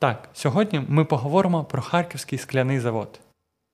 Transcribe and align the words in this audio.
Так, 0.00 0.28
сьогодні 0.32 0.82
ми 0.88 1.04
поговоримо 1.04 1.64
про 1.64 1.82
Харківський 1.82 2.38
скляний 2.38 2.80
завод. 2.80 3.20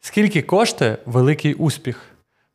Скільки 0.01 0.43
коштує 0.43 0.99
великий 1.07 1.55
успіх? 1.55 2.03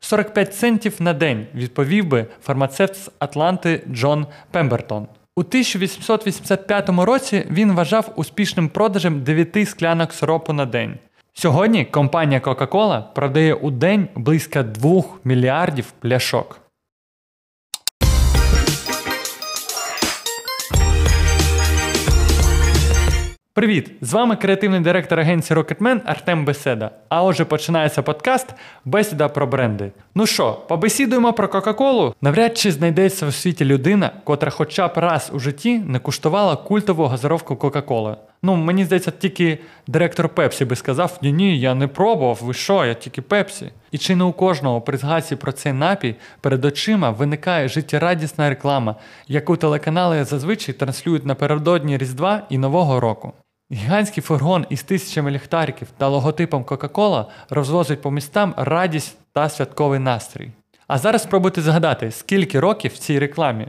45 0.00 0.54
центів 0.54 0.96
на 0.98 1.12
день, 1.12 1.46
відповів 1.54 2.06
би 2.06 2.26
фармацевт 2.42 2.94
з 2.96 3.10
Атланти 3.18 3.82
Джон 3.90 4.26
Пембертон. 4.50 5.06
У 5.36 5.40
1885 5.40 6.88
році 6.88 7.46
він 7.50 7.72
вважав 7.72 8.12
успішним 8.16 8.68
продажем 8.68 9.22
9 9.22 9.68
склянок 9.68 10.12
сиропу 10.12 10.52
на 10.52 10.66
день. 10.66 10.98
Сьогодні 11.32 11.84
компанія 11.84 12.40
Coca-Cola 12.40 13.02
продає 13.14 13.54
у 13.54 13.70
день 13.70 14.08
близько 14.14 14.62
2 14.62 15.02
мільярдів 15.24 15.92
пляшок. 16.00 16.61
Привіт! 23.54 23.90
З 24.00 24.12
вами 24.12 24.36
креативний 24.36 24.80
директор 24.80 25.20
агенції 25.20 25.58
Rocketman 25.58 26.00
Артем 26.04 26.44
Беседа. 26.44 26.90
А 27.08 27.22
отже, 27.22 27.44
починається 27.44 28.02
подкаст 28.02 28.54
Бесіда 28.84 29.28
про 29.28 29.46
бренди. 29.46 29.92
Ну 30.14 30.26
що, 30.26 30.52
побесідуємо 30.68 31.32
про 31.32 31.48
Кока-Колу? 31.48 32.14
Навряд 32.20 32.58
чи 32.58 32.72
знайдеться 32.72 33.26
у 33.26 33.32
світі 33.32 33.64
людина, 33.64 34.10
котра 34.24 34.50
хоча 34.50 34.88
б 34.88 34.92
раз 34.96 35.30
у 35.34 35.38
житті 35.38 35.78
не 35.78 35.98
куштувала 35.98 36.56
культову 36.56 37.06
газировку 37.06 37.56
Кока-Коли. 37.56 38.16
Ну, 38.42 38.56
мені 38.56 38.84
здається, 38.84 39.10
тільки 39.10 39.58
директор 39.86 40.28
Пепсі 40.28 40.64
би 40.64 40.76
сказав: 40.76 41.18
ні, 41.22 41.32
ні, 41.32 41.60
я 41.60 41.74
не 41.74 41.88
пробував, 41.88 42.38
ви 42.42 42.54
що, 42.54 42.84
я 42.84 42.94
тільки 42.94 43.22
Пепсі. 43.22 43.72
І 43.90 43.98
чи 43.98 44.16
не 44.16 44.24
у 44.24 44.32
кожного 44.32 44.80
при 44.80 44.98
згадці 44.98 45.36
про 45.36 45.52
цей 45.52 45.72
напій 45.72 46.14
перед 46.40 46.64
очима 46.64 47.10
виникає 47.10 47.68
життєрадісна 47.68 48.48
реклама, 48.48 48.96
яку 49.28 49.56
телеканали 49.56 50.24
зазвичай 50.24 50.74
транслюють 50.74 51.26
напередодні 51.26 51.98
Різдва 51.98 52.42
і 52.48 52.58
Нового 52.58 53.00
року. 53.00 53.32
Гігантський 53.72 54.22
фургон 54.22 54.66
із 54.70 54.82
тисячами 54.82 55.30
ліхтариків 55.30 55.88
та 55.98 56.08
логотипом 56.08 56.64
Кока-Кола 56.64 57.26
розвозить 57.50 58.02
по 58.02 58.10
містам 58.10 58.54
радість 58.56 59.18
та 59.32 59.48
святковий 59.48 59.98
настрій. 59.98 60.50
А 60.86 60.98
зараз 60.98 61.22
спробуйте 61.22 61.62
згадати, 61.62 62.10
скільки 62.10 62.60
років 62.60 62.92
в 62.94 62.98
цій 62.98 63.18
рекламі. 63.18 63.68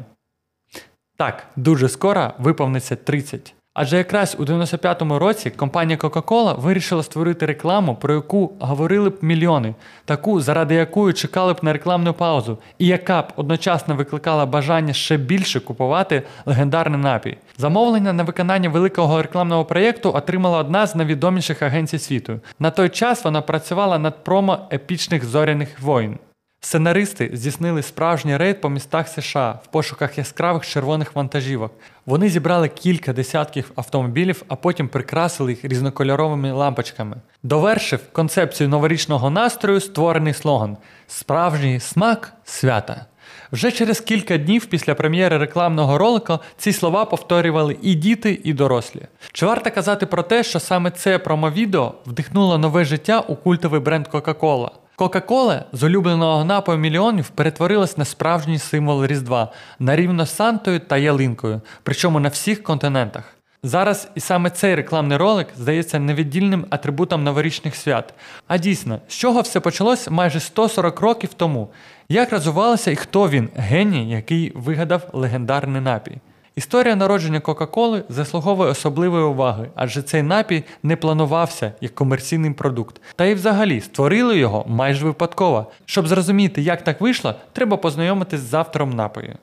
Так, 1.18 1.48
дуже 1.56 1.90
скоро 1.90 2.34
виповниться 2.40 2.96
30. 2.96 3.56
Адже 3.74 3.98
якраз 3.98 4.36
у 4.40 4.44
95-му 4.44 5.20
році 5.20 5.50
компанія 5.50 5.98
Coca-Cola 5.98 6.60
вирішила 6.60 7.04
створити 7.04 7.46
рекламу, 7.46 7.96
про 7.96 8.14
яку 8.14 8.54
говорили 8.60 9.10
б 9.10 9.18
мільйони, 9.22 9.76
таку, 10.06 10.42
заради 10.42 10.76
якої 10.76 11.14
чекали 11.14 11.54
б 11.54 11.58
на 11.62 11.74
рекламну 11.74 12.14
паузу, 12.14 12.58
і 12.78 12.88
яка 12.88 13.22
б 13.22 13.26
одночасно 13.36 13.96
викликала 13.96 14.46
бажання 14.46 14.94
ще 14.94 15.18
більше 15.18 15.60
купувати 15.60 16.24
легендарний 16.46 17.00
напій. 17.00 17.38
Замовлення 17.58 18.14
на 18.14 18.24
виконання 18.24 18.70
великого 18.70 19.22
рекламного 19.22 19.66
проєкту 19.66 20.14
отримала 20.14 20.58
одна 20.58 20.88
з 20.88 20.96
найвідоміших 20.96 21.62
агенцій 21.62 22.00
світу. 22.00 22.40
На 22.60 22.72
той 22.72 22.90
час 22.90 23.24
вона 23.24 23.42
працювала 23.42 24.00
над 24.00 24.24
промо 24.24 24.58
епічних 24.72 25.26
зоряних 25.26 25.82
воїн. 25.82 26.18
Сценаристи 26.66 27.30
здійснили 27.34 27.82
справжній 27.82 28.38
рейд 28.38 28.62
по 28.62 28.70
містах 28.70 29.08
США 29.08 29.60
в 29.64 29.68
пошуках 29.68 30.18
яскравих 30.18 30.68
червоних 30.68 31.16
вантажівок. 31.16 31.74
Вони 32.06 32.30
зібрали 32.30 32.70
кілька 32.70 33.14
десятків 33.14 33.72
автомобілів, 33.76 34.44
а 34.48 34.56
потім 34.56 34.88
прикрасили 34.88 35.52
їх 35.52 35.66
різнокольоровими 35.66 36.52
лампочками. 36.52 37.18
Довершив 37.44 38.00
концепцію 38.12 38.70
новорічного 38.70 39.30
настрою 39.30 39.80
створений 39.80 40.34
слоган 40.34 40.78
Справжній 41.08 41.80
смак 41.80 42.34
свята. 42.44 43.06
Вже 43.52 43.72
через 43.72 44.00
кілька 44.00 44.38
днів 44.38 44.66
після 44.66 44.96
прем'єри 44.96 45.38
рекламного 45.38 45.98
ролика 45.98 46.40
ці 46.58 46.74
слова 46.74 47.06
повторювали 47.06 47.78
і 47.82 47.96
діти, 47.96 48.42
і 48.44 48.54
дорослі. 48.54 49.02
Чи 49.32 49.46
варто 49.46 49.72
казати 49.72 50.06
про 50.06 50.24
те, 50.24 50.44
що 50.44 50.60
саме 50.60 50.92
це 50.92 51.20
промовідео 51.20 51.94
вдихнуло 52.06 52.58
нове 52.58 52.86
життя 52.86 53.20
у 53.20 53.36
культовий 53.36 53.80
бренд 53.80 54.08
Coca-Cola? 54.08 54.70
Кока-кола 54.96 55.66
з 55.72 55.84
улюбленого 55.84 56.46
напою 56.46 56.78
мільйонів 56.78 57.30
перетворилась 57.30 57.98
на 57.98 58.06
справжній 58.06 58.60
символ 58.60 59.06
Різдва 59.06 59.52
на 59.80 59.96
рівно 59.96 60.26
з 60.26 60.36
Сантою 60.36 60.80
та 60.80 60.98
ялинкою, 60.98 61.62
причому 61.84 62.20
на 62.20 62.30
всіх 62.30 62.64
континентах. 62.64 63.24
Зараз 63.64 64.08
і 64.16 64.20
саме 64.20 64.50
цей 64.50 64.76
рекламний 64.76 65.18
ролик 65.18 65.48
здається 65.58 66.00
невіддільним 66.00 66.66
атрибутом 66.70 67.24
новорічних 67.24 67.76
свят. 67.76 68.14
А 68.48 68.58
дійсно, 68.58 69.00
з 69.08 69.14
чого 69.14 69.42
все 69.42 69.60
почалось 69.60 70.10
майже 70.10 70.40
140 70.40 71.00
років 71.00 71.34
тому? 71.34 71.70
Як 72.10 72.32
розвивалося 72.32 72.92
і 72.92 72.96
хто 72.96 73.30
він, 73.30 73.50
геній, 73.56 74.12
який 74.12 74.52
вигадав 74.56 75.02
легендарний 75.14 75.82
напій? 75.82 76.18
Історія 76.56 76.96
народження 76.96 77.40
Кока-Коли 77.40 78.04
заслуговує 78.10 78.72
особливої 78.72 79.24
уваги, 79.24 79.70
адже 79.76 80.02
цей 80.02 80.24
напій 80.24 80.64
не 80.84 80.96
планувався 80.96 81.74
як 81.82 81.96
комерційний 81.96 82.52
продукт. 82.52 83.02
Та 83.16 83.26
й 83.26 83.34
взагалі 83.34 83.82
створили 83.82 84.38
його 84.38 84.66
майже 84.68 85.06
випадково. 85.06 85.72
Щоб 85.86 86.08
зрозуміти, 86.08 86.62
як 86.62 86.84
так 86.84 87.02
вийшло, 87.02 87.36
треба 87.54 87.78
познайомитись 87.78 88.40
з 88.40 88.54
автором 88.54 88.90
напою. 88.90 89.36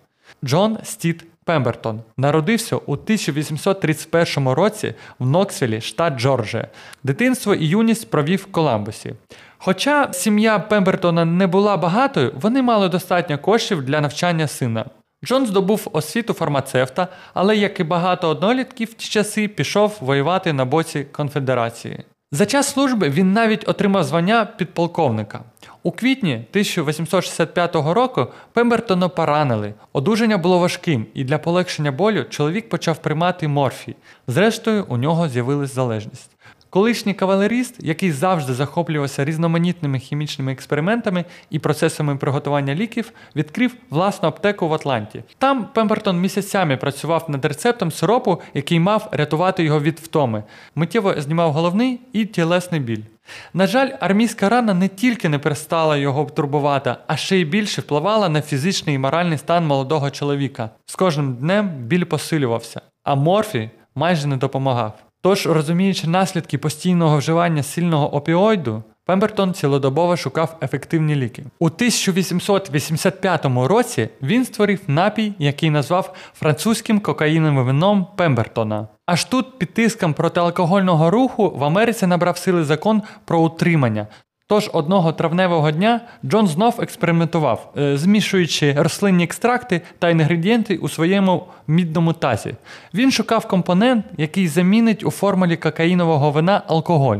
Джон 0.44 0.78
Стіт 0.82 1.24
Пембертон 1.44 2.00
народився 2.16 2.76
у 2.76 2.92
1831 2.92 4.48
році 4.48 4.94
в 5.18 5.26
Ноксвілі, 5.26 5.80
штат 5.80 6.20
Джорджія. 6.20 6.68
Дитинство 7.04 7.54
і 7.54 7.66
юність 7.66 8.10
провів 8.10 8.38
в 8.38 8.52
Коламбусі. 8.52 9.14
Хоча 9.58 10.12
сім'я 10.12 10.58
Пембертона 10.58 11.24
не 11.24 11.46
була 11.46 11.76
багатою, 11.76 12.32
вони 12.40 12.62
мали 12.62 12.88
достатньо 12.88 13.38
коштів 13.38 13.82
для 13.82 14.00
навчання 14.00 14.48
сина. 14.48 14.84
Джон 15.24 15.46
здобув 15.46 15.88
освіту 15.92 16.32
фармацевта, 16.32 17.08
але, 17.34 17.56
як 17.56 17.80
і 17.80 17.84
багато 17.84 18.28
однолітків 18.28 18.88
в 18.88 18.94
ті 18.94 19.08
часи, 19.08 19.48
пішов 19.48 19.96
воювати 20.00 20.52
на 20.52 20.64
боці 20.64 21.06
конфедерації. 21.12 22.04
За 22.32 22.46
час 22.46 22.72
служби 22.72 23.08
він 23.08 23.32
навіть 23.32 23.68
отримав 23.68 24.04
звання 24.04 24.44
підполковника. 24.44 25.40
У 25.82 25.92
квітні 25.92 26.32
1865 26.32 27.74
року 27.74 28.26
Пембертона 28.52 29.08
поранили. 29.08 29.74
Одужання 29.92 30.38
було 30.38 30.58
важким, 30.58 31.06
і 31.14 31.24
для 31.24 31.38
полегшення 31.38 31.92
болю 31.92 32.24
чоловік 32.24 32.68
почав 32.68 32.98
приймати 32.98 33.48
морфій. 33.48 33.96
Зрештою, 34.26 34.86
у 34.88 34.96
нього 34.96 35.28
з'явилась 35.28 35.74
залежність. 35.74 36.30
Колишній 36.70 37.14
кавалеріст, 37.14 37.74
який 37.80 38.12
завжди 38.12 38.54
захоплювався 38.54 39.24
різноманітними 39.24 39.98
хімічними 39.98 40.52
експериментами 40.52 41.24
і 41.50 41.58
процесами 41.58 42.16
приготування 42.16 42.74
ліків, 42.74 43.12
відкрив 43.36 43.74
власну 43.90 44.28
аптеку 44.28 44.68
в 44.68 44.74
Атланті. 44.74 45.22
Там 45.38 45.68
Пембертон 45.74 46.20
місяцями 46.20 46.76
працював 46.76 47.24
над 47.28 47.44
рецептом 47.44 47.90
сиропу, 47.90 48.40
який 48.54 48.80
мав 48.80 49.08
рятувати 49.12 49.64
його 49.64 49.80
від 49.80 49.98
втоми. 49.98 50.42
Миттєво 50.74 51.14
знімав 51.18 51.52
головний 51.52 52.00
і 52.12 52.24
тілесний 52.24 52.80
біль. 52.80 53.02
На 53.54 53.66
жаль, 53.66 53.90
армійська 54.00 54.48
рана 54.48 54.74
не 54.74 54.88
тільки 54.88 55.28
не 55.28 55.38
перестала 55.38 55.96
його 55.96 56.24
турбувати, 56.24 56.96
а 57.06 57.16
ще 57.16 57.36
й 57.36 57.44
більше 57.44 57.80
впливала 57.80 58.28
на 58.28 58.42
фізичний 58.42 58.94
і 58.94 58.98
моральний 58.98 59.38
стан 59.38 59.66
молодого 59.66 60.10
чоловіка. 60.10 60.70
З 60.86 60.94
кожним 60.94 61.34
днем 61.34 61.68
біль 61.68 62.04
посилювався, 62.04 62.80
а 63.04 63.14
морфій 63.14 63.70
майже 63.94 64.26
не 64.26 64.36
допомагав. 64.36 65.09
Тож, 65.22 65.46
розуміючи 65.46 66.06
наслідки 66.06 66.58
постійного 66.58 67.18
вживання 67.18 67.62
сильного 67.62 68.14
опіоїду, 68.14 68.82
Пембертон 69.10 69.54
цілодобово 69.54 70.16
шукав 70.16 70.56
ефективні 70.62 71.16
ліки. 71.16 71.44
У 71.58 71.66
1885 71.66 73.44
році 73.44 74.08
він 74.22 74.44
створив 74.44 74.80
напій, 74.86 75.32
який 75.38 75.70
назвав 75.70 76.14
французьким 76.34 77.00
кокаїновим 77.00 77.66
вином 77.66 78.06
Пембертона. 78.16 78.88
Аж 79.06 79.24
тут 79.24 79.58
під 79.58 79.74
тиском 79.74 80.14
протиалкогольного 80.14 81.10
руху 81.10 81.52
в 81.56 81.64
Америці 81.64 82.06
набрав 82.06 82.38
сили 82.38 82.64
закон 82.64 83.02
про 83.24 83.40
утримання, 83.40 84.06
Тож 84.50 84.70
одного 84.72 85.12
травневого 85.12 85.70
дня 85.70 86.00
Джон 86.24 86.46
знов 86.46 86.80
експериментував, 86.80 87.72
е, 87.78 87.96
змішуючи 87.96 88.74
рослинні 88.78 89.24
екстракти 89.24 89.80
та 89.98 90.08
інгредієнти 90.08 90.76
у 90.76 90.88
своєму 90.88 91.46
мідному 91.66 92.12
тазі. 92.12 92.54
Він 92.94 93.10
шукав 93.10 93.48
компонент, 93.48 94.04
який 94.16 94.48
замінить 94.48 95.04
у 95.04 95.10
формулі 95.10 95.56
кокаїнового 95.56 96.30
вина 96.30 96.62
алкоголь. 96.66 97.18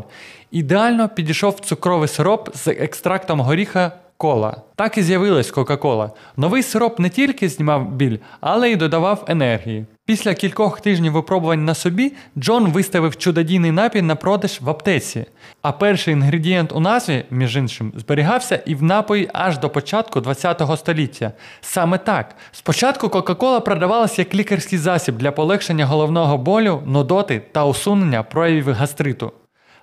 Ідеально 0.50 1.08
підійшов 1.08 1.60
цукровий 1.60 2.08
сироп 2.08 2.56
з 2.56 2.69
екстрактом 2.69 3.40
горіха 3.40 3.93
кола. 4.20 4.56
Так 4.76 4.99
і 4.99 5.02
з'явилась 5.02 5.50
Кока-Кола. 5.50 6.11
Новий 6.37 6.62
сироп 6.62 6.99
не 6.99 7.08
тільки 7.08 7.49
знімав 7.49 7.93
біль, 7.93 8.19
але 8.40 8.70
й 8.70 8.76
додавав 8.76 9.25
енергії. 9.28 9.87
Після 10.05 10.34
кількох 10.34 10.81
тижнів 10.81 11.12
випробувань 11.12 11.64
на 11.64 11.75
собі 11.75 12.12
Джон 12.38 12.69
виставив 12.69 13.17
чудодійний 13.17 13.70
напій 13.70 14.02
на 14.02 14.17
продаж 14.17 14.61
в 14.61 14.70
аптеці. 14.70 15.25
А 15.62 15.72
перший 15.72 16.14
інгредієнт 16.14 16.72
у 16.72 16.81
назві, 16.81 17.25
між 17.31 17.56
іншим, 17.56 17.93
зберігався 17.96 18.62
і 18.67 18.75
в 18.75 18.82
напої 18.82 19.31
аж 19.32 19.58
до 19.58 19.70
початку 19.70 20.22
ХХ 20.22 20.76
століття. 20.76 21.32
Саме 21.61 21.99
так. 21.99 22.34
Спочатку 22.52 23.08
Кока-Кола 23.08 23.61
продавалася 23.61 24.22
як 24.22 24.34
лікарський 24.34 24.78
засіб 24.78 25.17
для 25.17 25.32
полегшення 25.32 25.87
головного 25.87 26.38
болю, 26.38 26.82
нудоти 26.87 27.43
та 27.52 27.64
усунення 27.64 28.22
проявів 28.22 28.72
гастриту. 28.72 29.32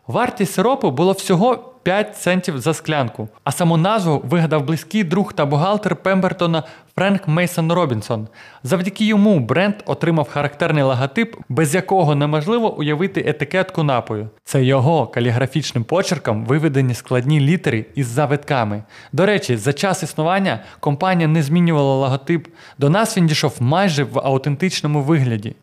Вартість 0.08 0.54
сиропу 0.54 0.92
було 0.92 1.12
всього 1.12 1.74
5 1.84 2.18
центів 2.18 2.60
за 2.60 2.74
склянку, 2.74 3.30
а 3.44 3.52
саму 3.52 3.78
назву 3.78 4.22
вигадав 4.26 4.66
близький 4.66 5.04
друг 5.04 5.34
та 5.34 5.46
бухгалтер 5.46 5.96
Пембертона 5.96 6.64
Френк 6.96 7.28
Мейсон 7.28 7.72
Робінсон. 7.72 8.28
Завдяки 8.64 9.06
йому 9.06 9.40
бренд 9.40 9.76
отримав 9.86 10.30
характерний 10.30 10.84
логотип, 10.84 11.36
без 11.50 11.76
якого 11.76 12.16
неможливо 12.16 12.78
уявити 12.78 13.24
етикетку 13.28 13.84
напою. 13.84 14.30
Це 14.44 14.64
його 14.64 15.08
каліграфічним 15.08 15.84
почерком 15.84 16.46
виведені 16.46 16.94
складні 16.94 17.40
літери 17.40 17.86
із 17.96 18.08
завитками. 18.08 18.84
До 19.12 19.26
речі, 19.26 19.58
за 19.58 19.74
час 19.74 20.04
існування 20.04 20.60
компанія 20.80 21.28
не 21.28 21.44
змінювала 21.44 21.96
логотип. 21.96 22.48
До 22.78 22.90
нас 22.90 23.18
він 23.18 23.28
дійшов 23.28 23.56
майже 23.60 24.04
в 24.04 24.20
аутентичному 24.20 25.02
вигляді. 25.02 25.56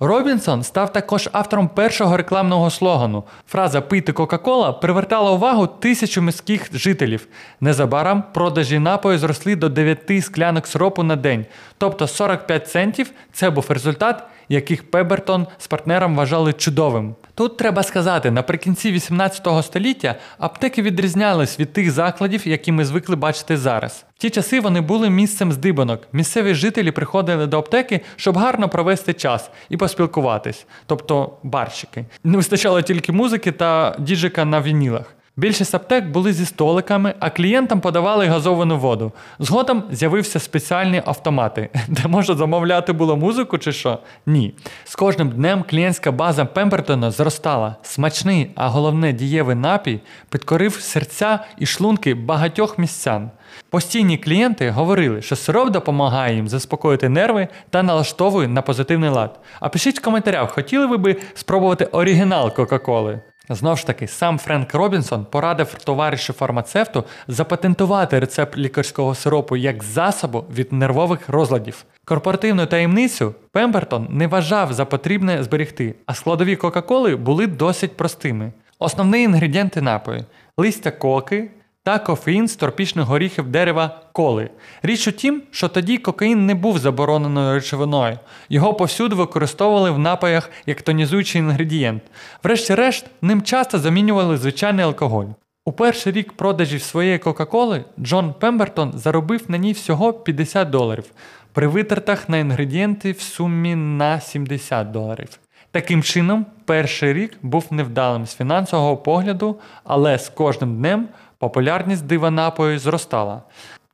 Робінсон 0.00 0.62
став 0.62 0.92
також 0.92 1.28
автором 1.32 1.68
першого 1.68 2.16
рекламного 2.16 2.70
слогану. 2.70 3.24
Фраза 3.48 3.80
Пийте 3.80 4.12
Кока-Кола 4.12 4.72
привертала 4.72 5.30
увагу 5.30 5.66
тисячу 5.66 6.22
міських 6.22 6.78
жителів. 6.78 7.26
Незабаром 7.60 8.24
продажі 8.34 8.78
напою 8.78 9.18
зросли 9.18 9.56
до 9.56 9.68
9 9.68 10.24
склянок 10.24 10.66
сиропу 10.66 11.02
на 11.02 11.16
день, 11.16 11.46
тобто 11.78 12.08
45 12.08 12.68
центів 12.68 13.10
це 13.32 13.50
був 13.50 13.66
результат, 13.68 14.22
яких 14.52 14.90
Пебертон 14.90 15.46
з 15.58 15.66
партнером 15.66 16.16
вважали 16.16 16.52
чудовим. 16.52 17.14
Тут 17.34 17.56
треба 17.56 17.82
сказати, 17.82 18.30
наприкінці 18.30 18.92
18 18.92 19.48
століття 19.62 20.14
аптеки 20.38 20.82
відрізнялись 20.82 21.60
від 21.60 21.72
тих 21.72 21.90
закладів, 21.90 22.48
які 22.48 22.72
ми 22.72 22.84
звикли 22.84 23.16
бачити 23.16 23.56
зараз. 23.56 24.04
В 24.16 24.18
ті 24.18 24.30
часи 24.30 24.60
вони 24.60 24.80
були 24.80 25.10
місцем 25.10 25.52
здибанок. 25.52 26.02
Місцеві 26.12 26.54
жителі 26.54 26.90
приходили 26.90 27.46
до 27.46 27.58
аптеки, 27.58 28.00
щоб 28.16 28.36
гарно 28.36 28.68
провести 28.68 29.12
час 29.12 29.50
і 29.68 29.76
поспілкуватись, 29.76 30.66
тобто 30.86 31.36
барщики. 31.42 32.04
Не 32.24 32.36
вистачало 32.36 32.82
тільки 32.82 33.12
музики 33.12 33.52
та 33.52 33.96
діджика 33.98 34.44
на 34.44 34.60
вінілах. 34.60 35.14
Більшість 35.36 35.74
аптек 35.74 36.06
були 36.06 36.32
зі 36.32 36.46
столиками, 36.46 37.14
а 37.20 37.30
клієнтам 37.30 37.80
подавали 37.80 38.26
газовану 38.26 38.78
воду. 38.78 39.12
Згодом 39.38 39.84
з'явився 39.90 40.38
спеціальні 40.38 41.02
автомати, 41.06 41.68
де 41.88 42.08
можна 42.08 42.34
замовляти 42.34 42.92
було 42.92 43.16
музику 43.16 43.58
чи 43.58 43.72
що? 43.72 43.98
Ні. 44.26 44.54
З 44.84 44.94
кожним 44.96 45.30
днем 45.30 45.64
клієнтська 45.70 46.12
база 46.12 46.44
Пембертона 46.44 47.10
зростала. 47.10 47.76
Смачний, 47.82 48.50
а 48.54 48.68
головне 48.68 49.12
дієвий 49.12 49.56
напій 49.56 50.00
підкорив 50.30 50.74
серця 50.74 51.38
і 51.58 51.66
шлунки 51.66 52.14
багатьох 52.14 52.78
містян. 52.78 53.30
Постійні 53.70 54.18
клієнти 54.18 54.70
говорили, 54.70 55.22
що 55.22 55.36
сироп 55.36 55.70
допомагає 55.70 56.34
їм 56.34 56.48
заспокоїти 56.48 57.08
нерви 57.08 57.48
та 57.70 57.82
налаштовує 57.82 58.48
на 58.48 58.62
позитивний 58.62 59.10
лад. 59.10 59.40
А 59.60 59.68
пишіть 59.68 59.98
в 59.98 60.04
коментарях, 60.04 60.50
хотіли 60.52 60.86
ви 60.86 60.96
би 60.96 61.16
спробувати 61.34 61.84
оригінал 61.84 62.54
Кока-Коли? 62.54 63.20
Знову 63.54 63.76
ж 63.76 63.86
таки, 63.86 64.06
сам 64.06 64.38
Френк 64.38 64.74
Робінсон 64.74 65.24
порадив 65.24 65.74
товаришу 65.74 66.32
фармацевту 66.32 67.04
запатентувати 67.28 68.18
рецепт 68.18 68.58
лікарського 68.58 69.14
сиропу 69.14 69.56
як 69.56 69.84
засобу 69.84 70.44
від 70.54 70.72
нервових 70.72 71.28
розладів. 71.28 71.84
Корпоративну 72.04 72.66
таємницю 72.66 73.34
Пембертон 73.52 74.08
не 74.10 74.26
вважав 74.26 74.72
за 74.72 74.84
потрібне 74.84 75.42
зберегти, 75.42 75.94
а 76.06 76.14
складові 76.14 76.56
Кока-Коли 76.56 77.16
були 77.16 77.46
досить 77.46 77.96
простими. 77.96 78.52
Основні 78.78 79.22
інгредієнти 79.22 79.82
напою 79.82 80.24
листя 80.56 80.90
коки 80.90 81.50
та 81.84 81.98
кофеїн 81.98 82.48
з 82.48 82.56
тропічних 82.56 83.06
горіхів 83.06 83.48
дерева 83.48 84.00
коли. 84.12 84.50
Річ 84.82 85.08
у 85.08 85.12
тім, 85.12 85.42
що 85.50 85.68
тоді 85.68 85.98
кокаїн 85.98 86.46
не 86.46 86.54
був 86.54 86.78
забороненою 86.78 87.54
речовиною, 87.54 88.18
його 88.48 88.74
повсюди 88.74 89.14
використовували 89.14 89.90
в 89.90 89.98
напоях 89.98 90.50
як 90.66 90.82
тонізуючий 90.82 91.40
інгредієнт. 91.40 92.02
Врешті-решт, 92.44 93.06
ним 93.22 93.42
часто 93.42 93.78
замінювали 93.78 94.36
звичайний 94.36 94.84
алкоголь. 94.84 95.26
У 95.64 95.72
перший 95.72 96.12
рік 96.12 96.32
продажів 96.32 96.82
своєї 96.82 97.18
Кока-Коли 97.18 97.84
Джон 98.00 98.34
Пембертон 98.40 98.92
заробив 98.94 99.44
на 99.48 99.56
ній 99.56 99.72
всього 99.72 100.12
50 100.12 100.70
доларів, 100.70 101.04
при 101.52 101.66
витратах 101.66 102.28
на 102.28 102.38
інгредієнти 102.38 103.12
в 103.12 103.20
сумі 103.20 103.74
на 103.74 104.20
70 104.20 104.90
доларів. 104.90 105.28
Таким 105.72 106.02
чином, 106.02 106.46
перший 106.64 107.12
рік 107.12 107.38
був 107.42 107.66
невдалим 107.70 108.26
з 108.26 108.34
фінансового 108.34 108.96
погляду, 108.96 109.56
але 109.84 110.18
з 110.18 110.28
кожним 110.28 110.76
днем 110.76 111.08
популярність 111.42 112.06
дива 112.06 112.30
напою 112.30 112.78
зростала. 112.78 113.42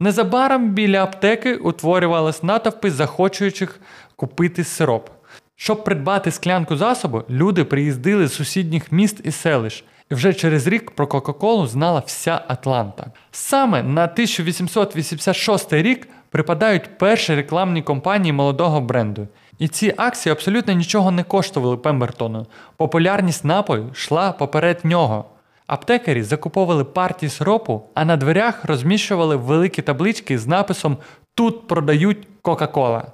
Незабаром 0.01 0.71
біля 0.71 1.03
аптеки 1.03 1.55
утворювались 1.55 2.43
натовпи 2.43 2.91
захочуючих 2.91 3.81
купити 4.17 4.65
сироп. 4.65 5.09
Щоб 5.57 5.85
придбати 5.85 6.31
склянку 6.31 6.77
засобу, 6.77 7.23
люди 7.31 7.65
приїздили 7.65 8.27
з 8.27 8.35
сусідніх 8.35 8.93
міст 8.93 9.21
і 9.25 9.31
селищ. 9.31 9.85
І 10.11 10.15
вже 10.15 10.35
через 10.35 10.67
рік 10.67 10.91
про 10.91 11.07
Кока-Колу 11.07 11.67
знала 11.67 12.03
вся 12.07 12.41
Атланта. 12.49 13.07
Саме 13.33 13.83
на 13.83 14.05
1886 14.05 15.73
рік 15.73 16.09
припадають 16.31 16.99
перші 16.99 17.35
рекламні 17.35 17.83
кампанії 17.83 18.33
молодого 18.33 18.81
бренду. 18.81 19.29
І 19.59 19.69
ці 19.69 19.95
акції 19.97 20.33
абсолютно 20.33 20.73
нічого 20.73 21.11
не 21.11 21.23
коштували 21.23 21.77
Пембертону. 21.77 22.47
Популярність 22.77 23.45
напою 23.45 23.91
йшла 23.93 24.33
поперед 24.33 24.81
нього. 24.85 25.25
Аптекарі 25.69 26.23
закуповували 26.23 26.85
партії 26.85 27.31
сиропу, 27.31 27.83
а 27.95 28.05
на 28.05 28.17
дверях 28.17 28.65
розміщували 28.65 29.37
великі 29.37 29.83
таблички 29.83 30.39
з 30.39 30.47
написом 30.47 30.97
Тут 31.35 31.67
продають 31.67 32.29
Кока-Кола. 32.43 33.07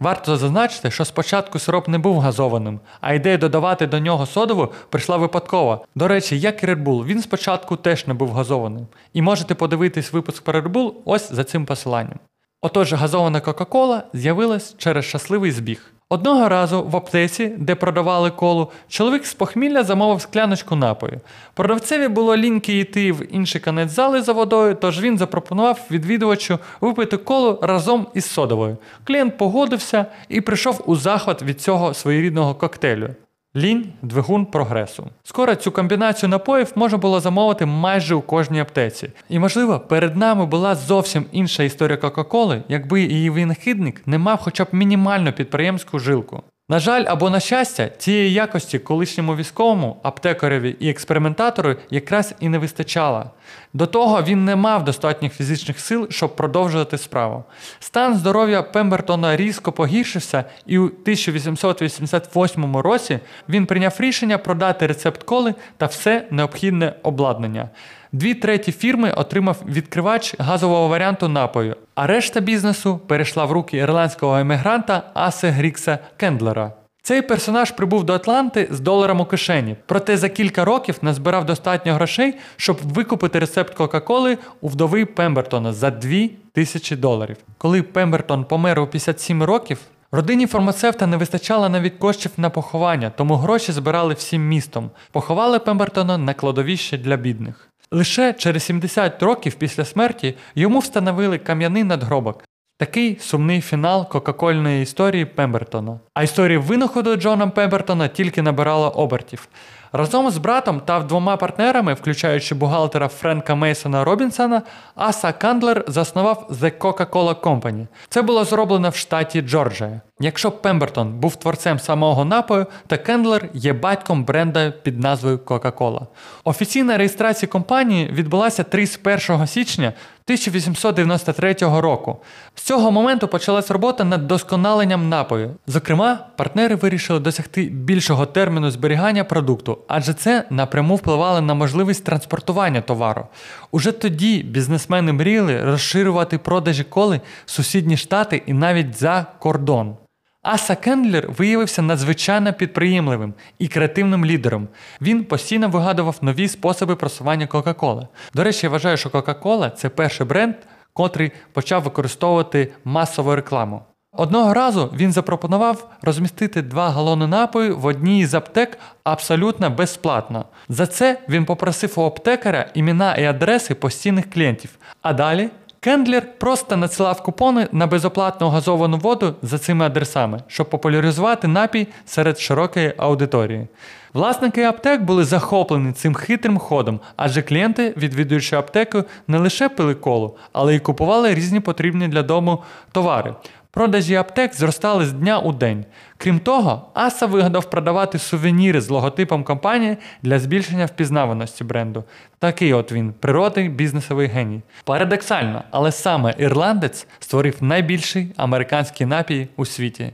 Варто 0.00 0.36
зазначити, 0.36 0.90
що 0.90 1.04
спочатку 1.04 1.58
сироп 1.58 1.88
не 1.88 1.98
був 1.98 2.18
газованим, 2.18 2.80
а 3.00 3.12
ідея 3.12 3.36
додавати 3.36 3.86
до 3.86 3.98
нього 3.98 4.26
содову 4.26 4.72
прийшла 4.90 5.16
випадково. 5.16 5.84
До 5.94 6.08
речі, 6.08 6.40
як 6.40 6.62
і 6.62 6.66
Red 6.66 6.82
Bull, 6.82 7.04
він 7.04 7.22
спочатку 7.22 7.76
теж 7.76 8.06
не 8.06 8.14
був 8.14 8.32
газованим. 8.32 8.86
І 9.12 9.22
можете 9.22 9.54
подивитись 9.54 10.12
випуск 10.12 10.44
про 10.44 10.60
Red 10.60 10.72
Bull 10.72 10.92
ось 11.04 11.32
за 11.32 11.44
цим 11.44 11.66
посиланням. 11.66 12.18
Отож, 12.60 12.92
газована 12.92 13.40
Кока-Кола 13.40 14.02
з'явилась 14.12 14.74
через 14.78 15.04
щасливий 15.04 15.52
збіг. 15.52 15.91
Одного 16.12 16.48
разу 16.48 16.82
в 16.82 16.96
аптеці, 16.96 17.52
де 17.56 17.74
продавали 17.74 18.30
колу, 18.30 18.70
чоловік 18.88 19.26
з 19.26 19.34
похмілля 19.34 19.82
замовив 19.82 20.20
скляночку 20.20 20.76
напою. 20.76 21.20
Продавцеві 21.54 22.08
було 22.08 22.36
ліньки 22.36 22.78
йти 22.78 23.12
в 23.12 23.34
інший 23.34 23.60
конець 23.60 23.90
зали 23.90 24.22
за 24.22 24.32
водою, 24.32 24.76
тож 24.80 25.00
він 25.00 25.18
запропонував 25.18 25.80
відвідувачу 25.90 26.58
випити 26.80 27.16
колу 27.16 27.58
разом 27.62 28.06
із 28.14 28.24
содовою. 28.24 28.76
Клієнт 29.04 29.38
погодився 29.38 30.06
і 30.28 30.40
прийшов 30.40 30.82
у 30.86 30.96
захват 30.96 31.42
від 31.42 31.60
цього 31.60 31.94
своєрідного 31.94 32.54
коктейлю. 32.54 33.08
Лінь 33.56 33.92
двигун 34.02 34.46
прогресу. 34.46 35.06
Скоро 35.22 35.54
цю 35.54 35.72
комбінацію 35.72 36.30
напоїв 36.30 36.72
можна 36.74 36.98
було 36.98 37.20
замовити 37.20 37.66
майже 37.66 38.14
у 38.14 38.20
кожній 38.20 38.60
аптеці. 38.60 39.10
І, 39.28 39.38
можливо, 39.38 39.80
перед 39.80 40.16
нами 40.16 40.46
була 40.46 40.74
зовсім 40.74 41.24
інша 41.32 41.62
історія 41.62 41.96
Кока-Коли, 41.96 42.62
якби 42.68 43.02
її 43.02 43.30
винахідник 43.30 44.02
не 44.06 44.18
мав 44.18 44.38
хоча 44.42 44.64
б 44.64 44.68
мінімальну 44.72 45.32
підприємську 45.32 45.98
жилку. 45.98 46.42
На 46.68 46.78
жаль, 46.78 47.04
або 47.06 47.30
на 47.30 47.40
щастя, 47.40 47.88
цієї 47.88 48.32
якості 48.32 48.78
колишньому 48.78 49.36
військовому, 49.36 50.00
аптекареві 50.02 50.76
і 50.80 50.90
експериментатору 50.90 51.76
якраз 51.90 52.34
і 52.40 52.48
не 52.48 52.58
вистачало. 52.58 53.30
До 53.72 53.86
того 53.86 54.22
він 54.22 54.44
не 54.44 54.56
мав 54.56 54.84
достатніх 54.84 55.32
фізичних 55.32 55.80
сил, 55.80 56.06
щоб 56.10 56.36
продовжувати 56.36 56.98
справу. 56.98 57.44
Стан 57.80 58.14
здоров'я 58.14 58.62
Пембертона 58.62 59.36
різко 59.36 59.72
погіршився, 59.72 60.44
і 60.66 60.78
у 60.78 60.84
1888 60.84 62.76
році 62.76 63.18
він 63.48 63.66
прийняв 63.66 63.96
рішення 63.98 64.38
продати 64.38 64.86
рецепт 64.86 65.22
коли 65.22 65.54
та 65.76 65.86
все 65.86 66.26
необхідне 66.30 66.94
обладнання. 67.02 67.68
Дві 68.12 68.34
треті 68.34 68.72
фірми 68.72 69.12
отримав 69.16 69.62
відкривач 69.68 70.34
газового 70.38 70.88
варіанту 70.88 71.28
напою, 71.28 71.76
а 71.94 72.06
решта 72.06 72.40
бізнесу 72.40 73.00
перейшла 73.06 73.44
в 73.44 73.52
руки 73.52 73.76
ірландського 73.76 74.38
емігранта 74.38 75.02
Асе 75.14 75.48
Грікса 75.48 75.98
Кендлера. 76.16 76.72
Цей 77.02 77.22
персонаж 77.22 77.70
прибув 77.70 78.04
до 78.04 78.12
Атланти 78.12 78.68
з 78.70 78.80
доларом 78.80 79.20
у 79.20 79.24
кишені, 79.24 79.76
проте 79.86 80.16
за 80.16 80.28
кілька 80.28 80.64
років 80.64 80.98
назбирав 81.02 81.46
достатньо 81.46 81.94
грошей, 81.94 82.34
щоб 82.56 82.78
викупити 82.82 83.38
рецепт 83.38 83.74
Кока-Коли 83.74 84.38
у 84.60 84.68
вдови 84.68 85.06
Пембертона 85.06 85.72
за 85.72 85.90
2 85.90 86.28
тисячі 86.52 86.96
доларів. 86.96 87.36
Коли 87.58 87.82
Пембертон 87.82 88.44
помер 88.44 88.80
у 88.80 88.86
57 88.86 89.42
років, 89.42 89.78
родині 90.12 90.46
фармацевта 90.46 91.06
не 91.06 91.16
вистачало 91.16 91.68
навіть 91.68 91.98
коштів 91.98 92.30
на 92.36 92.50
поховання, 92.50 93.12
тому 93.16 93.36
гроші 93.36 93.72
збирали 93.72 94.14
всім 94.14 94.48
містом. 94.48 94.90
Поховали 95.12 95.58
Пембертона 95.58 96.18
на 96.18 96.34
кладовище 96.34 96.98
для 96.98 97.16
бідних. 97.16 97.71
Лише 97.92 98.32
через 98.32 98.62
70 98.62 99.22
років 99.22 99.54
після 99.54 99.84
смерті 99.84 100.34
йому 100.54 100.78
встановили 100.78 101.38
кам'яний 101.38 101.84
надгробок. 101.84 102.44
Такий 102.78 103.18
сумний 103.20 103.60
фінал 103.60 104.08
кока-кольної 104.08 104.82
історії 104.82 105.24
Пембертона. 105.24 106.00
А 106.14 106.22
історія 106.22 106.58
винаходу 106.58 107.16
Джона 107.16 107.48
Пембертона 107.48 108.08
тільки 108.08 108.42
набирала 108.42 108.88
обертів. 108.88 109.48
Разом 109.94 110.30
з 110.30 110.38
братом 110.38 110.80
та 110.80 111.00
двома 111.00 111.36
партнерами, 111.36 111.94
включаючи 111.94 112.54
бухгалтера 112.54 113.08
Френка 113.08 113.54
Мейсона 113.54 114.04
Робінсона, 114.04 114.62
Аса 114.94 115.32
Кандлер 115.32 115.84
заснував 115.88 116.48
The 116.62 116.78
Coca-Cola 116.78 117.34
Company. 117.34 117.86
Це 118.08 118.22
було 118.22 118.44
зроблено 118.44 118.90
в 118.90 118.96
штаті 118.96 119.40
Джорджія. 119.40 120.00
Якщо 120.20 120.50
Пембертон 120.50 121.12
був 121.12 121.36
творцем 121.36 121.78
самого 121.78 122.24
напою, 122.24 122.66
то 122.86 122.98
Кендлер 122.98 123.48
є 123.54 123.72
батьком 123.72 124.24
бренда 124.24 124.70
під 124.70 125.00
назвою 125.00 125.38
Coca-Cola. 125.38 126.00
Офіційна 126.44 126.96
реєстрація 126.96 127.48
компанії 127.48 128.08
відбулася 128.12 128.62
31 128.62 129.46
січня 129.46 129.92
1893 130.24 131.54
року. 131.60 132.16
З 132.54 132.62
цього 132.62 132.90
моменту 132.90 133.28
почалась 133.28 133.70
робота 133.70 134.04
над 134.04 134.26
досконаленням 134.26 135.08
напою. 135.08 135.54
Зокрема, 135.66 136.18
партнери 136.36 136.74
вирішили 136.74 137.20
досягти 137.20 137.64
більшого 137.64 138.26
терміну 138.26 138.70
зберігання 138.70 139.24
продукту, 139.24 139.78
адже 139.88 140.14
це 140.14 140.44
напряму 140.50 140.96
впливало 140.96 141.40
на 141.40 141.54
можливість 141.54 142.04
транспортування 142.04 142.80
товару. 142.80 143.26
Уже 143.70 143.92
тоді 143.92 144.42
бізнесмени 144.42 145.12
мріяли 145.12 145.64
розширювати 145.64 146.38
продажі 146.38 146.84
коли 146.84 147.20
в 147.44 147.50
сусідні 147.50 147.96
штати 147.96 148.42
і 148.46 148.52
навіть 148.52 148.98
за 148.98 149.26
кордон. 149.38 149.96
Аса 150.42 150.74
Кендлер 150.74 151.30
виявився 151.30 151.82
надзвичайно 151.82 152.52
підприємливим 152.52 153.34
і 153.58 153.68
креативним 153.68 154.26
лідером. 154.26 154.68
Він 155.00 155.24
постійно 155.24 155.68
вигадував 155.68 156.18
нові 156.20 156.48
способи 156.48 156.96
просування 156.96 157.46
Кока-Коли. 157.46 158.08
До 158.34 158.44
речі, 158.44 158.66
я 158.66 158.70
вважаю, 158.70 158.96
що 158.96 159.10
Кока-Кола 159.10 159.70
це 159.70 159.88
перший 159.88 160.26
бренд, 160.26 160.54
котрий 160.92 161.32
почав 161.52 161.82
використовувати 161.82 162.72
масову 162.84 163.34
рекламу. 163.34 163.82
Одного 164.16 164.54
разу 164.54 164.90
він 164.96 165.12
запропонував 165.12 165.90
розмістити 166.02 166.62
два 166.62 166.90
галони 166.90 167.26
напою 167.26 167.78
в 167.78 167.86
одній 167.86 168.20
із 168.20 168.34
аптек 168.34 168.78
абсолютно 169.04 169.70
безплатно. 169.70 170.44
За 170.68 170.86
це 170.86 171.18
він 171.28 171.44
попросив 171.44 171.92
у 171.96 172.02
аптекаря 172.02 172.66
імена 172.74 173.14
і 173.14 173.24
адреси 173.24 173.74
постійних 173.74 174.30
клієнтів. 174.30 174.70
А 175.02 175.12
далі 175.12 175.50
Кендлер 175.80 176.38
просто 176.38 176.76
надсилав 176.76 177.22
купони 177.22 177.68
на 177.72 177.86
безоплатну 177.86 178.48
газовану 178.48 178.98
воду 178.98 179.34
за 179.42 179.58
цими 179.58 179.84
адресами, 179.84 180.40
щоб 180.46 180.70
популяризувати 180.70 181.48
напій 181.48 181.88
серед 182.06 182.38
широкої 182.38 182.94
аудиторії. 182.96 183.66
Власники 184.14 184.62
аптек 184.62 185.02
були 185.02 185.24
захоплені 185.24 185.92
цим 185.92 186.14
хитрим 186.14 186.58
ходом, 186.58 187.00
адже 187.16 187.42
клієнти, 187.42 187.94
відвідуючи 187.96 188.56
аптеку, 188.56 189.04
не 189.28 189.38
лише 189.38 189.68
пили 189.68 189.94
колу, 189.94 190.36
але 190.52 190.74
й 190.74 190.78
купували 190.78 191.34
різні 191.34 191.60
потрібні 191.60 192.08
для 192.08 192.22
дому 192.22 192.62
товари. 192.92 193.34
Продажі 193.74 194.14
аптек 194.14 194.54
зростали 194.54 195.06
з 195.06 195.12
дня 195.12 195.38
у 195.38 195.52
день. 195.52 195.84
Крім 196.16 196.38
того, 196.38 196.90
Аса 196.94 197.26
вигадав 197.26 197.70
продавати 197.70 198.18
сувеніри 198.18 198.80
з 198.80 198.90
логотипом 198.90 199.44
компанії 199.44 199.96
для 200.22 200.38
збільшення 200.38 200.86
впізнаваності 200.86 201.64
бренду. 201.64 202.04
Такий 202.38 202.72
от 202.72 202.92
він, 202.92 203.14
природний 203.20 203.68
бізнесовий 203.68 204.26
геній. 204.26 204.62
Парадоксально, 204.84 205.64
але 205.70 205.92
саме 205.92 206.34
ірландець 206.38 207.06
створив 207.18 207.56
найбільший 207.60 208.32
американський 208.36 209.06
напій 209.06 209.48
у 209.56 209.64
світі. 209.66 210.12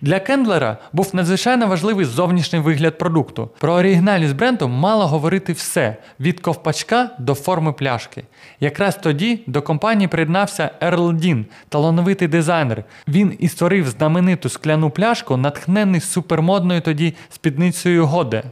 Для 0.00 0.20
Кендлера 0.20 0.76
був 0.92 1.10
надзвичайно 1.12 1.66
важливий 1.66 2.04
зовнішній 2.04 2.58
вигляд 2.58 2.98
продукту. 2.98 3.50
Про 3.58 3.72
оригінальність 3.72 4.36
бренду 4.36 4.68
мало 4.68 5.06
говорити 5.06 5.52
все 5.52 5.96
від 6.20 6.40
ковпачка 6.40 7.10
до 7.18 7.34
форми 7.34 7.72
пляшки. 7.72 8.24
Якраз 8.60 8.96
тоді 8.96 9.42
до 9.46 9.62
компанії 9.62 10.08
приєднався 10.08 10.70
Ерл 10.80 11.14
Дін, 11.14 11.46
талановитий 11.68 12.28
дизайнер. 12.28 12.84
Він 13.08 13.36
і 13.38 13.48
створив 13.48 13.88
знамениту 13.88 14.48
скляну 14.48 14.90
пляшку, 14.90 15.36
натхнений 15.36 16.00
супермодною 16.00 16.80
тоді 16.80 17.14
спідницею 17.28 18.06
Годе. 18.06 18.42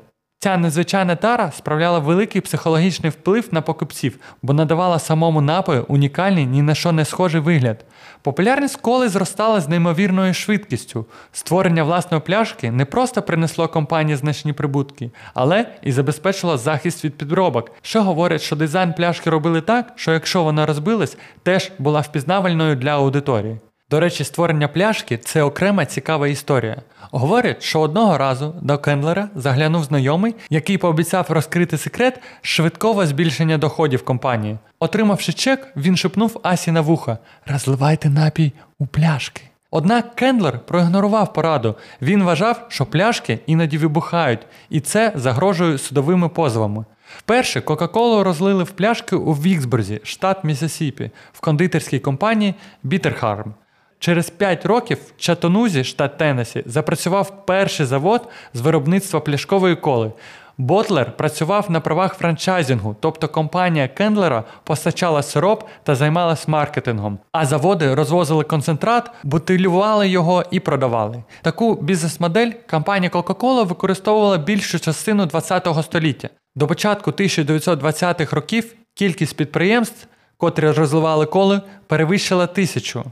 Ця 0.40 0.57
незвичайна 0.57 1.16
тара 1.16 1.52
справляла 1.52 1.99
великий 1.99 2.40
психологічний 2.40 3.11
вплив 3.11 3.49
на 3.50 3.61
покупців, 3.61 4.18
бо 4.42 4.52
надавала 4.52 4.99
самому 4.99 5.40
напою 5.40 5.85
унікальний 5.88 6.47
ні 6.47 6.62
на 6.62 6.75
що 6.75 6.92
не 6.92 7.04
схожий 7.04 7.40
вигляд. 7.40 7.85
Популярність 8.23 8.76
коли 8.76 9.09
зростала 9.09 9.61
з 9.61 9.68
неймовірною 9.68 10.35
швидкістю. 10.35 11.07
Створення 11.33 11.83
власної 11.83 12.23
пляшки 12.23 12.71
не 12.71 12.85
просто 12.85 13.23
принесло 13.23 13.68
компанії 13.68 14.16
значні 14.16 14.52
прибутки, 14.52 15.11
але 15.35 15.66
і 15.83 15.92
забезпечило 15.92 16.59
захист 16.59 17.04
від 17.04 17.18
підробок, 17.18 17.71
що 17.83 18.02
говорить, 18.02 18.42
що 18.42 18.57
дизайн 18.57 18.92
пляшки 18.92 19.30
робили 19.30 19.61
так, 19.61 19.92
що 19.97 20.12
якщо 20.12 20.42
вона 20.42 20.66
розбилась, 20.66 21.16
теж 21.42 21.73
була 21.78 22.00
впізнавальною 22.00 22.76
для 22.76 22.90
аудиторії. 22.90 23.59
До 23.90 24.00
речі, 24.00 24.25
створення 24.25 24.68
пляшки 24.68 25.16
це 25.16 25.42
окрема 25.42 25.85
цікава 25.87 26.28
історія. 26.28 26.83
Говорять, 27.11 27.62
що 27.62 27.80
одного 27.80 28.18
разу 28.18 28.54
до 28.62 28.78
Кендлера 28.78 29.28
заглянув 29.35 29.85
знайомий, 29.85 30.35
який 30.50 30.78
пообіцяв 30.78 31.26
розкрити 31.28 31.78
секрет 31.78 32.21
швидкого 32.42 33.07
збільшення 33.07 33.59
доходів 33.59 34.04
компанії. 34.04 34.59
Отримавши 34.78 35.33
чек, 35.33 35.73
він 35.76 35.97
шепнув 35.97 36.40
Асі 36.42 36.71
на 36.71 36.80
вуха 36.80 37.18
розливайте 37.47 38.11
напій 38.11 38.52
у 38.78 38.87
пляшки. 38.87 39.42
Однак 39.71 40.14
Кендлер 40.14 40.59
проігнорував 40.66 41.33
пораду. 41.33 41.75
Він 42.02 42.23
вважав, 42.23 42.66
що 42.68 42.87
пляшки 42.87 43.38
іноді 43.47 43.78
вибухають, 43.78 44.47
і 44.71 44.80
це 44.80 45.12
загрожує 45.16 45.78
судовими 45.78 46.28
позовами. 46.28 46.85
Вперше 47.18 47.61
Кока-Колу 47.61 48.25
розлили 48.25 48.64
в 48.64 48.71
пляшки 48.71 49.16
у 49.16 49.33
Віксбурзі, 49.33 50.00
штат 50.04 50.45
Міссісіпі, 50.45 51.11
в 51.33 51.40
кондитерській 51.40 51.99
компанії 51.99 52.54
Біденгарн. 52.83 53.54
Через 53.99 54.31
5 54.31 54.67
років 54.67 54.99
в 54.99 55.21
Чаттанузі, 55.21 55.85
штат 55.85 56.19
Теннесі, 56.19 56.62
запрацював 56.67 57.47
перший 57.47 57.87
завод 57.87 58.28
з 58.55 58.61
виробництва 58.61 59.21
пляшкової 59.21 59.76
коли. 59.76 60.12
Ботлер 60.61 61.17
працював 61.17 61.71
на 61.71 61.81
правах 61.81 62.14
франчайзингу, 62.14 62.97
тобто 63.00 63.28
компанія 63.28 63.88
Кендлера 63.88 64.45
постачала 64.64 65.23
сироп 65.23 65.64
та 65.83 65.95
займалась 65.95 66.49
маркетингом, 66.49 67.19
а 67.33 67.47
заводи 67.47 67.95
розвозили 67.95 68.45
концентрат, 68.45 69.11
бутилювали 69.23 70.09
його 70.09 70.45
і 70.50 70.61
продавали. 70.61 71.23
Таку 71.43 71.75
бізнес-модель 71.75 72.50
компанія 72.71 73.11
Coca-Cola 73.11 73.67
використовувала 73.67 74.38
більшу 74.38 74.81
частину 74.81 75.28
ХХ 75.28 75.83
століття. 75.83 76.28
До 76.57 76.67
початку 76.67 77.11
1920-х 77.11 78.37
років 78.37 78.75
кількість 78.95 79.37
підприємств, 79.37 80.09
котрі 80.37 80.71
розливали 80.71 81.26
коли, 81.26 81.61
перевищила 81.87 82.47
тисячу. 82.47 83.05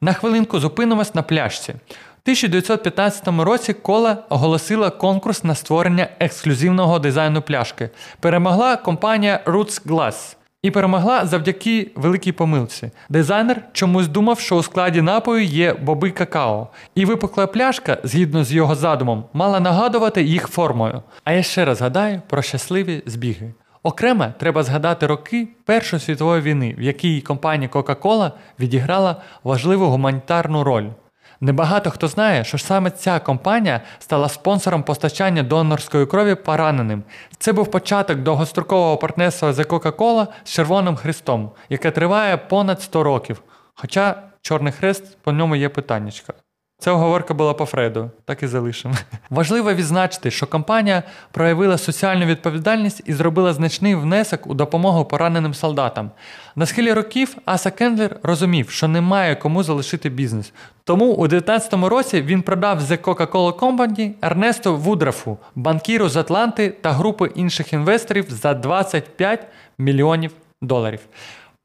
На 0.00 0.12
хвилинку 0.12 0.60
зупинимось 0.60 1.14
на 1.14 1.22
пляшці. 1.22 1.72
У 1.72 2.28
1915 2.28 3.28
році 3.28 3.72
кола 3.72 4.18
оголосила 4.28 4.90
конкурс 4.90 5.44
на 5.44 5.54
створення 5.54 6.08
ексклюзивного 6.20 6.98
дизайну 6.98 7.42
пляшки. 7.42 7.90
Перемогла 8.20 8.76
компанія 8.76 9.40
Roots 9.46 9.86
Glass. 9.86 10.36
І 10.62 10.70
перемогла 10.70 11.26
завдяки 11.26 11.90
великій 11.94 12.32
помилці. 12.32 12.90
Дизайнер 13.08 13.62
чомусь 13.72 14.08
думав, 14.08 14.40
що 14.40 14.56
у 14.56 14.62
складі 14.62 15.02
напою 15.02 15.44
є 15.44 15.72
боби 15.72 16.10
какао, 16.10 16.68
і 16.94 17.04
випукла 17.04 17.46
пляшка, 17.46 17.98
згідно 18.04 18.44
з 18.44 18.52
його 18.52 18.74
задумом, 18.74 19.24
мала 19.32 19.60
нагадувати 19.60 20.22
їх 20.22 20.48
формою. 20.48 21.02
А 21.24 21.32
я 21.32 21.42
ще 21.42 21.64
раз 21.64 21.80
гадаю 21.80 22.22
про 22.28 22.42
щасливі 22.42 23.02
збіги. 23.06 23.54
Окремо 23.86 24.26
треба 24.38 24.62
згадати 24.62 25.06
роки 25.06 25.48
Першої 25.64 26.00
світової 26.00 26.42
війни, 26.42 26.74
в 26.78 26.82
якій 26.82 27.20
компанія 27.20 27.70
Coca-Cola 27.72 28.30
відіграла 28.60 29.16
важливу 29.44 29.86
гуманітарну 29.86 30.64
роль. 30.64 30.88
Небагато 31.40 31.90
хто 31.90 32.08
знає, 32.08 32.44
що 32.44 32.58
саме 32.58 32.90
ця 32.90 33.18
компанія 33.18 33.80
стала 33.98 34.28
спонсором 34.28 34.82
постачання 34.82 35.42
донорської 35.42 36.06
крові 36.06 36.34
пораненим. 36.34 37.02
Це 37.38 37.52
був 37.52 37.70
початок 37.70 38.18
довгострокового 38.18 38.96
партнерства 38.96 39.50
The 39.50 39.66
Coca-Cola 39.66 40.26
з 40.44 40.50
Червоним 40.50 40.96
Христом, 40.96 41.50
яке 41.68 41.90
триває 41.90 42.36
понад 42.36 42.82
100 42.82 43.02
років. 43.02 43.42
Хоча 43.74 44.22
Чорний 44.42 44.72
Хрест 44.72 45.18
по 45.22 45.32
ньому 45.32 45.56
є 45.56 45.68
питаннячка. 45.68 46.32
Ця 46.78 46.92
оговорка 46.92 47.34
була 47.34 47.54
по 47.54 47.64
Фреду, 47.64 48.10
так 48.24 48.42
і 48.42 48.46
залишимо. 48.46 48.94
Важливо 49.30 49.74
відзначити, 49.74 50.30
що 50.30 50.46
компанія 50.46 51.02
проявила 51.32 51.78
соціальну 51.78 52.26
відповідальність 52.26 53.02
і 53.06 53.12
зробила 53.12 53.52
значний 53.52 53.94
внесок 53.94 54.46
у 54.46 54.54
допомогу 54.54 55.04
пораненим 55.04 55.54
солдатам. 55.54 56.10
На 56.56 56.66
схилі 56.66 56.92
років 56.92 57.36
Аса 57.44 57.70
Кендлер 57.70 58.16
розумів, 58.22 58.70
що 58.70 58.88
немає 58.88 59.36
кому 59.36 59.62
залишити 59.62 60.08
бізнес. 60.08 60.52
Тому 60.84 61.06
у 61.06 61.28
2019 61.28 61.90
році 61.90 62.22
він 62.22 62.42
продав 62.42 62.80
The 62.80 62.98
Coca-Cola 62.98 63.52
Company 63.52 64.12
Ернесту 64.22 64.76
Вудрафу, 64.76 65.38
банкіру 65.54 66.08
з 66.08 66.16
Атланти 66.16 66.70
та 66.70 66.92
групі 66.92 67.30
інших 67.34 67.72
інвесторів 67.72 68.26
за 68.28 68.54
25 68.54 69.46
мільйонів 69.78 70.32
доларів. 70.62 71.00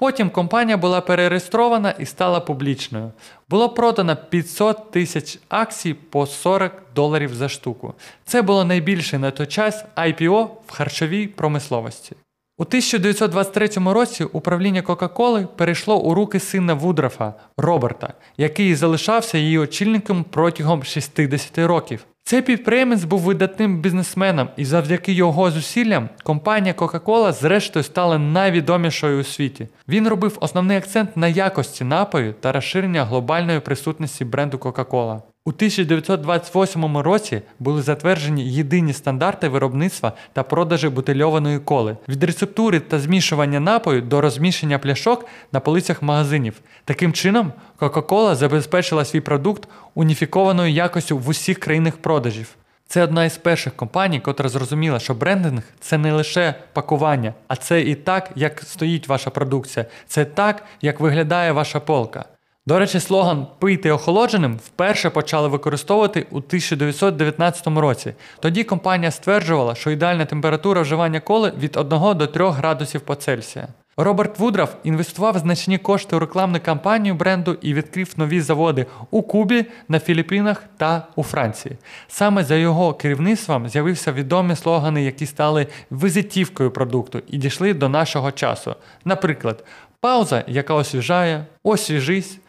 Потім 0.01 0.29
компанія 0.29 0.77
була 0.77 1.01
перереєстрована 1.01 1.91
і 1.91 2.05
стала 2.05 2.39
публічною. 2.39 3.12
Було 3.50 3.70
продано 3.70 4.15
500 4.15 4.91
тисяч 4.91 5.39
акцій 5.50 5.93
по 5.93 6.25
40 6.25 6.72
доларів 6.96 7.36
за 7.36 7.50
штуку. 7.50 7.93
Це 8.25 8.41
було 8.41 8.65
найбільше 8.65 9.20
на 9.20 9.31
той 9.31 9.48
час 9.48 9.86
IPO 9.96 10.48
в 10.67 10.72
харчовій 10.72 11.27
промисловості. 11.27 12.15
У 12.62 12.63
1923 12.63 13.70
році 13.86 14.24
управління 14.24 14.82
Кока-Коли 14.82 15.48
перейшло 15.56 16.00
у 16.00 16.13
руки 16.13 16.39
сина 16.39 16.74
Вудрафа 16.74 17.34
Роберта, 17.58 18.13
який 18.38 18.75
залишався 18.75 19.38
її 19.38 19.58
очільником 19.58 20.25
протягом 20.30 20.84
60 20.84 21.58
років. 21.58 22.06
Цей 22.24 22.41
підприємець 22.41 23.03
був 23.03 23.20
видатним 23.20 23.82
бізнесменом, 23.82 24.50
і 24.58 24.65
завдяки 24.65 25.13
його 25.13 25.51
зусиллям 25.51 26.10
компанія 26.24 26.74
Coca-Cola 26.74 27.34
зрештою 27.34 27.84
стала 27.84 28.18
найвідомішою 28.18 29.22
у 29.22 29.24
світі. 29.24 29.68
Він 29.88 30.08
робив 30.08 30.38
основний 30.41 30.77
акцент 30.77 31.18
на 31.18 31.27
якості 31.27 31.84
напою 31.84 32.34
та 32.39 32.51
розширення 32.51 33.06
глобальної 33.06 33.60
присутності 33.60 34.25
бренду 34.25 34.58
Coca-Cola. 34.58 35.22
У 35.45 35.50
1928 35.50 36.98
році 36.98 37.41
були 37.60 37.81
затверджені 37.81 38.50
єдині 38.50 38.93
стандарти 38.93 39.48
виробництва 39.48 40.13
та 40.33 40.43
продажі 40.43 40.89
бутильованої 40.89 41.60
коли 41.60 41.98
від 42.07 42.24
рецептури 42.24 42.79
та 42.79 43.00
змішування 43.00 43.60
напою 43.60 44.01
до 44.01 44.21
розміщення 44.21 44.79
пляшок 44.79 45.25
на 45.51 45.60
полицях 45.60 46.01
магазинів. 46.01 46.62
Таким 46.86 47.13
чином, 47.13 47.53
Coca-Cola 47.79 48.36
забезпечила 48.36 49.05
свій 49.05 49.21
продукт 49.21 49.67
уніфікованою 49.95 50.71
якостю 50.71 51.17
в 51.17 51.29
усіх 51.29 51.60
країнах 51.60 51.98
продажів. 51.98 52.55
Це 52.88 53.03
одна 53.03 53.25
із 53.25 53.38
перших 53.38 53.75
компаній, 53.75 54.19
котра 54.19 54.50
зрозуміла, 54.50 55.00
що 55.00 55.13
брендинг 55.13 55.63
це 55.79 55.98
не 55.98 56.13
лише 56.13 56.55
пакування, 56.74 57.33
а 57.48 57.55
це 57.55 57.81
і 57.81 57.95
так, 57.95 58.31
як 58.36 58.62
стоїть 58.62 59.07
ваша 59.07 59.29
продукція, 59.29 59.86
це 60.07 60.25
так, 60.25 60.63
як 60.81 61.00
виглядає 61.00 61.51
ваша 61.51 61.79
полка. 61.79 62.25
До 62.72 62.80
речі, 62.80 63.00
слоган 63.00 63.48
Пийте 63.60 63.92
охолодженим 63.92 64.60
вперше 64.66 65.10
почали 65.10 65.48
використовувати 65.48 66.25
у 66.32 66.38
1919 66.38 67.68
році. 67.68 68.13
Тоді 68.40 68.63
компанія 68.63 69.12
стверджувала, 69.12 69.75
що 69.75 69.92
ідеальна 69.92 70.25
температура 70.25 70.82
вживання 70.82 71.20
коли 71.20 71.54
від 71.60 71.78
1 71.78 72.00
до 72.18 72.28
3 72.28 72.50
градусів 72.50 73.01
по 73.01 73.16
Цельсія. 73.16 73.68
Роберт 73.98 74.40
Вудраф 74.40 74.74
інвестував 74.84 75.38
значні 75.38 75.78
кошти 75.78 76.16
у 76.16 76.20
рекламну 76.20 76.60
кампанію 76.60 77.16
бренду 77.16 77.58
і 77.62 77.74
відкрив 77.74 78.13
нові 78.18 78.42
заводи 78.42 78.86
у 79.10 79.22
Кубі, 79.22 79.66
на 79.88 80.00
Філіппінах 80.00 80.63
та 80.78 81.08
у 81.16 81.24
Франції. 81.24 81.78
Саме 82.08 82.44
за 82.44 82.56
його 82.56 82.94
керівництвом 82.94 83.70
з'явився 83.70 84.12
відомі 84.12 84.56
слогани, 84.56 85.04
які 85.04 85.25
стали 85.25 85.68
визитівкою 85.90 86.72
продукту 86.72 87.22
і 87.28 87.38
дійшли 87.38 87.74
до 87.74 87.90
нашого 87.90 88.32
часу. 88.32 88.75
Наприклад, 89.06 89.63
пауза, 90.00 90.44
яка 90.48 90.74
освіжає, 90.74 91.46
освіжись, 91.63 92.40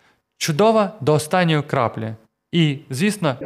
чудова 0.42 0.92
до 1.00 1.12
останньої 1.14 1.62
краплі. 1.62 2.14
І, 2.52 2.78
звісно, 2.90 3.36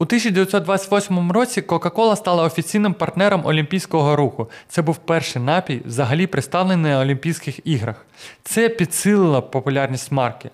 у 0.00 0.04
1928 0.04 1.32
році 1.32 1.60
Coca-Cola 1.60 2.16
стала 2.16 2.44
офіційним 2.44 2.94
партнером 2.94 3.46
Олімпійського 3.46 4.16
руху. 4.16 4.50
Це 4.68 4.82
був 4.82 4.96
перший 4.96 5.42
напій, 5.42 5.82
взагалі 5.84 6.26
представлений 6.26 6.92
на 6.92 7.00
Олімпійських 7.00 7.66
іграх. 7.66 8.06
Це 8.42 8.68
підсилило 8.68 9.42
популярність 9.42 10.12
марки. 10.12 10.50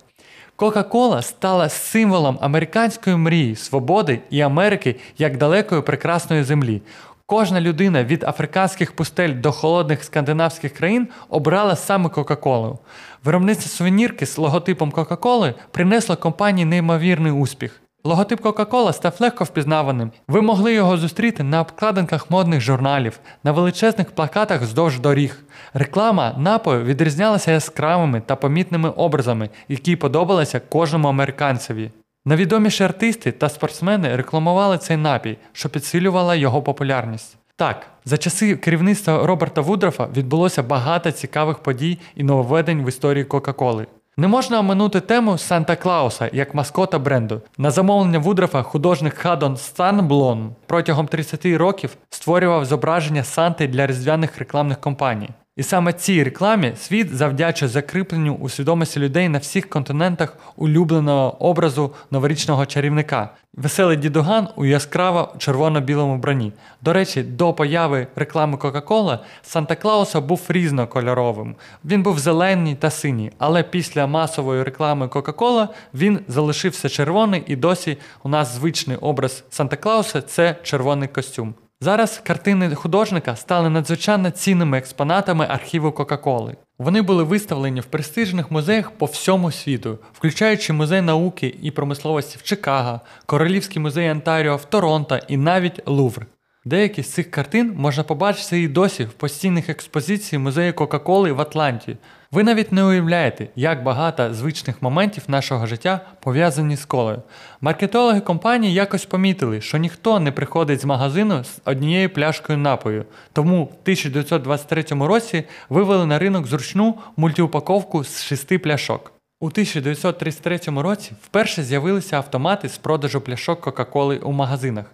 Coca-Cola 0.59 1.23
стала 1.23 1.69
символом 1.69 2.39
американської 2.41 3.17
мрії, 3.17 3.57
свободи 3.57 4.21
і 4.31 4.41
Америки 4.41 4.97
як 5.19 5.37
далекої 5.37 5.83
прекрасної 5.83 6.43
землі. 6.43 6.83
Кожна 7.31 7.61
людина 7.61 8.05
від 8.05 8.25
африканських 8.25 8.93
пустель 8.93 9.35
до 9.35 9.53
холодних 9.53 10.05
скандинавських 10.05 10.73
країн 10.73 11.09
обрала 11.29 11.77
саме 11.77 12.09
Кока-Колу. 12.09 12.79
Виробництво 13.25 13.69
сувенірки 13.69 14.27
з 14.27 14.39
логотипом 14.39 14.91
Кока-Коли 14.91 15.55
принесло 15.71 16.17
компанії 16.17 16.65
неймовірний 16.65 17.33
успіх. 17.33 17.81
Логотип 18.05 18.41
Coca-Cola 18.41 18.93
став 18.93 19.17
легко 19.21 19.45
впізнаваним. 19.45 20.11
Ви 20.29 20.43
могли 20.43 20.75
його 20.75 20.97
зустріти 20.97 21.43
на 21.43 21.61
обкладинках 21.61 22.31
модних 22.31 22.61
журналів, 22.61 23.21
на 23.45 23.53
величезних 23.53 24.11
плакатах 24.11 24.63
вздовж 24.63 25.01
доріг. 25.01 25.39
Реклама 25.75 26.35
напою 26.39 26.85
відрізнялася 26.85 27.53
яскравими 27.53 28.23
та 28.27 28.37
помітними 28.37 28.91
образами, 28.91 29.51
які 29.69 29.97
подобалися 29.97 30.61
кожному 30.61 31.09
американцеві. 31.09 31.91
Найвідоміші 32.25 32.85
артисти 32.85 33.33
та 33.33 33.49
спортсмени 33.49 34.17
рекламували 34.17 34.79
цей 34.79 34.97
напій, 34.97 35.37
що 35.53 35.69
підсилювало 35.69 36.35
його 36.35 36.63
популярність. 36.63 37.37
Так, 37.57 37.87
за 38.05 38.19
часи 38.19 38.57
керівництва 38.57 39.27
Роберта 39.27 39.61
Вудрофа 39.61 40.09
відбулося 40.17 40.63
багато 40.63 41.11
цікавих 41.11 41.59
подій 41.59 41.99
і 42.17 42.25
нововведень 42.25 42.85
в 42.85 42.89
історії 42.89 43.25
Кока-Коли. 43.25 43.87
Не 44.17 44.29
можна 44.29 44.59
оминути 44.59 45.01
тему 45.01 45.39
Санта 45.39 45.77
Клауса 45.77 46.31
як 46.33 46.55
маскота 46.55 46.99
бренду. 46.99 47.43
На 47.59 47.71
замовлення 47.71 48.19
Вудрофа 48.19 48.63
художник 48.63 49.15
Хадон 49.15 49.57
Станблон 49.57 50.55
протягом 50.67 51.07
30 51.07 51.47
років 51.47 51.97
створював 52.11 52.65
зображення 52.65 53.25
Санти 53.25 53.69
для 53.69 53.87
різдвяних 53.87 54.39
рекламних 54.39 54.81
кампаній. 54.81 55.31
І 55.61 55.63
саме 55.63 55.93
цій 55.93 56.23
рекламі 56.25 56.73
світ 56.77 57.17
завдячує 57.17 57.69
закріпленню 57.69 58.35
у 58.35 58.49
свідомості 58.49 59.01
людей 59.01 59.29
на 59.29 59.39
всіх 59.39 59.69
континентах 59.69 60.37
улюбленого 60.57 61.47
образу 61.49 61.95
новорічного 62.11 62.67
чарівника. 62.67 63.31
Веселий 63.55 63.97
дідуган 63.97 64.49
у 64.57 64.65
яскраво 64.65 65.35
червоно-білому 65.39 66.17
броні. 66.19 66.53
До 66.83 66.93
речі, 66.93 67.23
до 67.23 67.53
появи 67.53 68.07
реклами 68.17 68.57
Кока-Кола 68.57 69.19
Санта 69.43 69.77
Клауса 69.77 70.21
був 70.21 70.41
різнокольоровим. 70.49 71.57
Він 71.85 72.03
був 72.03 72.19
зелений 72.19 72.75
та 72.75 72.91
синій, 72.91 73.33
але 73.39 73.63
після 73.63 74.07
масової 74.07 74.63
реклами 74.63 75.09
Кока-Кола 75.09 75.69
він 75.95 76.21
залишився 76.29 76.89
червоний 76.89 77.43
і 77.47 77.57
досі 77.57 77.97
у 78.23 78.29
нас 78.29 78.55
звичний 78.55 78.97
образ 78.97 79.45
Санта 79.51 79.77
Клауса 79.77 80.23
це 80.23 80.57
червоний 80.63 81.09
костюм. 81.09 81.55
Зараз 81.83 82.21
картини 82.25 82.75
художника 82.75 83.37
стали 83.37 83.71
надзвичайно 83.71 84.31
цінними 84.31 84.79
експонатами 84.79 85.47
архіву 85.49 85.93
Кока-Коли. 85.93 86.57
Вони 86.79 87.03
були 87.03 87.23
виставлені 87.23 87.81
в 87.81 87.85
престижних 87.85 88.51
музеях 88.51 88.91
по 88.91 89.07
всьому 89.07 89.51
світу, 89.51 89.99
включаючи 90.13 90.73
музей 90.73 91.01
науки 91.01 91.55
і 91.63 91.71
промисловості 91.71 92.39
в 92.39 92.43
Чикаго, 92.43 93.01
Королівський 93.27 93.83
музей 93.83 94.11
Онтаріо 94.11 94.57
в 94.57 94.65
Торонто 94.65 95.19
і 95.29 95.37
навіть 95.37 95.89
Лувр. 95.89 96.27
Деякі 96.65 97.03
з 97.03 97.13
цих 97.13 97.31
картин 97.31 97.75
можна 97.77 98.03
побачити 98.03 98.63
і 98.63 98.69
досі 98.69 99.05
в 99.05 99.13
постійних 99.13 99.69
експозиції 99.69 100.39
музею 100.39 100.75
Кока-Коли 100.75 101.33
в 101.33 101.41
Атланті. 101.41 101.97
Ви 102.33 102.43
навіть 102.43 102.73
не 102.73 102.85
уявляєте, 102.85 103.49
як 103.57 103.83
багато 103.83 104.35
звичних 104.35 104.83
моментів 104.83 105.23
нашого 105.29 105.67
життя 105.67 106.01
пов'язані 106.21 106.77
з 106.77 106.85
колою. 106.85 107.23
Маркетологи 107.61 108.21
компанії 108.21 108.73
якось 108.73 109.05
помітили, 109.05 109.61
що 109.61 109.79
ніхто 109.79 110.21
не 110.21 110.33
приходить 110.33 110.81
з 110.81 110.85
магазину 110.85 111.45
з 111.45 111.61
однією 111.65 112.11
пляшкою 112.11 112.59
напою. 112.59 113.05
Тому 113.33 113.65
в 113.65 113.69
1923 113.83 114.83
році 114.91 115.45
вивели 115.69 116.07
на 116.07 116.19
ринок 116.19 116.47
зручну 116.47 116.99
мультиупаковку 117.17 118.05
з 118.05 118.23
шести 118.23 118.59
пляшок. 118.59 119.13
У 119.41 119.47
1933 119.47 120.59
році 120.67 121.13
вперше 121.23 121.63
з'явилися 121.63 122.17
автомати 122.17 122.69
з 122.69 122.79
продажу 122.79 123.21
пляшок 123.21 123.61
Кока-Коли 123.61 124.19
у 124.19 124.33
магазинах. 124.33 124.85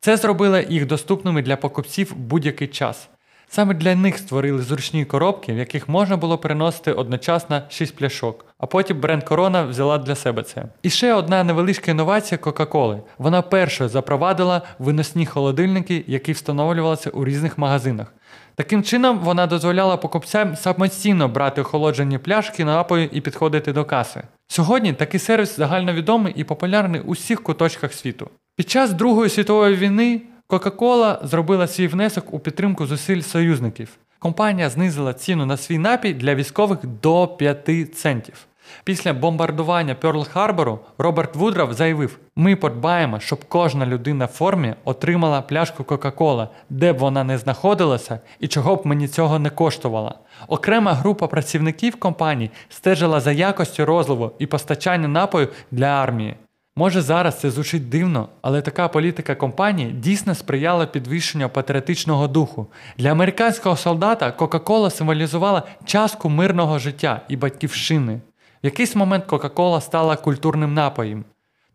Це 0.00 0.16
зробило 0.16 0.58
їх 0.58 0.86
доступними 0.86 1.42
для 1.42 1.56
покупців 1.56 2.16
будь-який 2.16 2.68
час. 2.68 3.08
Саме 3.54 3.74
для 3.74 3.94
них 3.94 4.18
створили 4.18 4.62
зручні 4.62 5.04
коробки, 5.04 5.52
в 5.52 5.58
яких 5.58 5.88
можна 5.88 6.16
було 6.16 6.38
переносити 6.38 6.92
одночасно 6.92 7.62
6 7.68 7.96
пляшок. 7.96 8.46
А 8.58 8.66
потім 8.66 9.00
бренд 9.00 9.24
Корона 9.24 9.62
взяла 9.62 9.98
для 9.98 10.14
себе 10.14 10.42
це. 10.42 10.64
І 10.82 10.90
ще 10.90 11.14
одна 11.14 11.44
невеличка 11.44 11.90
інновація 11.90 12.38
Кока-Коли. 12.38 13.02
Вона 13.18 13.42
першою 13.42 13.90
запровадила 13.90 14.62
виносні 14.78 15.26
холодильники, 15.26 16.04
які 16.06 16.32
встановлювалися 16.32 17.10
у 17.10 17.24
різних 17.24 17.58
магазинах. 17.58 18.14
Таким 18.54 18.82
чином, 18.82 19.18
вона 19.18 19.46
дозволяла 19.46 19.96
покупцям 19.96 20.56
самостійно 20.56 21.28
брати 21.28 21.60
охолоджені 21.60 22.18
пляшки 22.18 22.64
напою 22.64 23.08
і 23.12 23.20
підходити 23.20 23.72
до 23.72 23.84
каси. 23.84 24.22
Сьогодні 24.48 24.92
такий 24.92 25.20
сервіс 25.20 25.56
загальновідомий 25.56 26.32
і 26.36 26.44
популярний 26.44 27.00
у 27.00 27.12
всіх 27.12 27.42
куточках 27.42 27.92
світу. 27.92 28.30
Під 28.56 28.70
час 28.70 28.92
Другої 28.92 29.30
світової 29.30 29.76
війни 29.76 30.22
Coca-Cola 30.48 31.26
зробила 31.26 31.66
свій 31.66 31.86
внесок 31.86 32.34
у 32.34 32.38
підтримку 32.38 32.86
зусиль 32.86 33.20
союзників. 33.20 33.88
Компанія 34.18 34.70
знизила 34.70 35.14
ціну 35.14 35.46
на 35.46 35.56
свій 35.56 35.78
напій 35.78 36.14
для 36.14 36.34
військових 36.34 36.78
до 37.02 37.28
5 37.28 37.96
центів. 37.96 38.46
Після 38.84 39.12
бомбардування 39.12 39.96
Перл-Харбору 40.02 40.78
Роберт 40.98 41.36
Вудраф 41.36 41.74
заявив: 41.74 42.18
ми 42.36 42.56
подбаємо, 42.56 43.20
щоб 43.20 43.44
кожна 43.48 43.86
людина 43.86 44.24
в 44.24 44.28
формі 44.28 44.74
отримала 44.84 45.42
пляшку 45.42 45.84
Кока-Кола, 45.84 46.48
де 46.70 46.92
б 46.92 46.98
вона 46.98 47.24
не 47.24 47.38
знаходилася 47.38 48.20
і 48.40 48.48
чого 48.48 48.76
б 48.76 48.86
мені 48.86 49.08
цього 49.08 49.38
не 49.38 49.50
коштувало. 49.50 50.14
Окрема 50.48 50.92
група 50.92 51.26
працівників 51.26 51.96
компанії 51.96 52.50
стежила 52.68 53.20
за 53.20 53.32
якостю 53.32 53.84
розливу 53.84 54.32
і 54.38 54.46
постачання 54.46 55.08
напою 55.08 55.48
для 55.70 55.86
армії. 55.86 56.36
Може 56.76 57.02
зараз 57.02 57.40
це 57.40 57.50
звучить 57.50 57.88
дивно, 57.88 58.28
але 58.42 58.62
така 58.62 58.88
політика 58.88 59.34
компанії 59.34 59.92
дійсно 59.92 60.34
сприяла 60.34 60.86
підвищенню 60.86 61.48
патріотичного 61.48 62.28
духу. 62.28 62.66
Для 62.98 63.10
американського 63.10 63.76
солдата 63.76 64.32
Кока-Кола 64.32 64.90
символізувала 64.90 65.62
частку 65.84 66.28
мирного 66.28 66.78
життя 66.78 67.20
і 67.28 67.36
батьківщини. 67.36 68.20
В 68.62 68.66
якийсь 68.66 68.96
момент 68.96 69.24
Кока-Кола 69.24 69.80
стала 69.80 70.16
культурним 70.16 70.74
напоєм. 70.74 71.24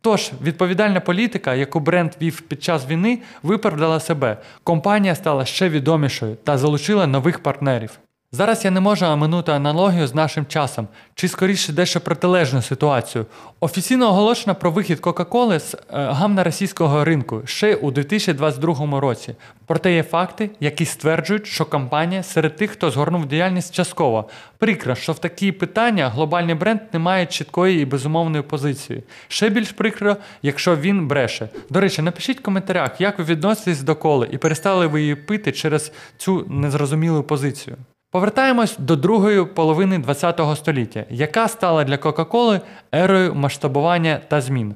Тож, 0.01 0.31
відповідальна 0.41 0.99
політика, 0.99 1.55
яку 1.55 1.79
бренд 1.79 2.12
вів 2.21 2.41
під 2.41 2.63
час 2.63 2.88
війни, 2.88 3.19
виправдала 3.43 3.99
себе. 3.99 4.38
Компанія 4.63 5.15
стала 5.15 5.45
ще 5.45 5.69
відомішою 5.69 6.35
та 6.35 6.57
залучила 6.57 7.07
нових 7.07 7.43
партнерів. 7.43 7.99
Зараз 8.32 8.65
я 8.65 8.72
не 8.72 8.80
можу 8.80 9.06
оминути 9.06 9.52
аналогію 9.52 10.08
з 10.08 10.15
нашим 10.15 10.46
часом, 10.46 10.88
чи 11.15 11.28
скоріше 11.28 11.74
дещо 11.74 12.02
протилежну 12.02 12.62
ситуацію. 12.62 13.26
Офіційно 13.60 14.10
оголошено 14.10 14.56
про 14.56 14.72
вихід 14.72 15.00
Кока-Коли 15.00 15.60
з 15.60 15.74
е, 15.74 15.80
гамна 15.89 16.44
російського 16.44 17.06
ринку 17.06 17.42
ще 17.46 17.76
у 17.76 17.92
2022 17.92 19.00
році. 19.00 19.36
Проте 19.65 19.94
є 19.94 20.04
факти, 20.04 20.50
які 20.60 20.86
стверджують, 20.86 21.48
що 21.48 21.65
компанія 21.65 22.24
серед 22.24 22.56
тих, 22.56 22.72
хто 22.72 22.92
згорнув 22.92 23.26
діяльність 23.26 23.74
частково. 23.74 24.30
Прикро, 24.58 24.96
що 24.96 25.12
в 25.12 25.20
такі 25.20 25.52
питання 25.52 26.10
глобальний 26.10 26.56
бренд 26.56 26.82
не 26.94 27.00
має 27.00 27.26
чіткої 27.26 27.82
і 27.82 27.86
безумовної 27.86 28.44
позиції. 28.44 29.04
Ще 29.28 29.50
більш 29.50 29.72
прикро, 29.72 30.18
якщо 30.42 30.76
він 30.76 31.08
бреше. 31.08 31.50
До 31.70 31.80
речі, 31.80 32.02
напишіть 32.02 32.39
в 32.39 32.44
коментарях, 32.44 33.02
як 33.02 33.20
ви 33.20 33.26
відноситесь 33.26 33.82
до 33.82 33.96
коли 33.96 34.28
і 34.32 34.38
перестали 34.38 34.88
ви 34.88 35.02
її 35.02 35.15
пити 35.15 35.52
через 35.52 35.92
цю 36.18 36.46
незрозумілу 36.50 37.24
позицію. 37.24 37.78
Повертаємось 38.12 38.78
до 38.78 38.95
другої 38.95 39.45
половини 39.45 40.04
ХХ 40.04 40.56
століття, 40.56 41.06
яка 41.10 41.48
стала 41.48 41.84
для 41.84 41.98
Кока-Коли 41.98 42.62
ерою 42.91 43.36
масштабування 43.36 44.22
та 44.28 44.41
змін. 44.41 44.76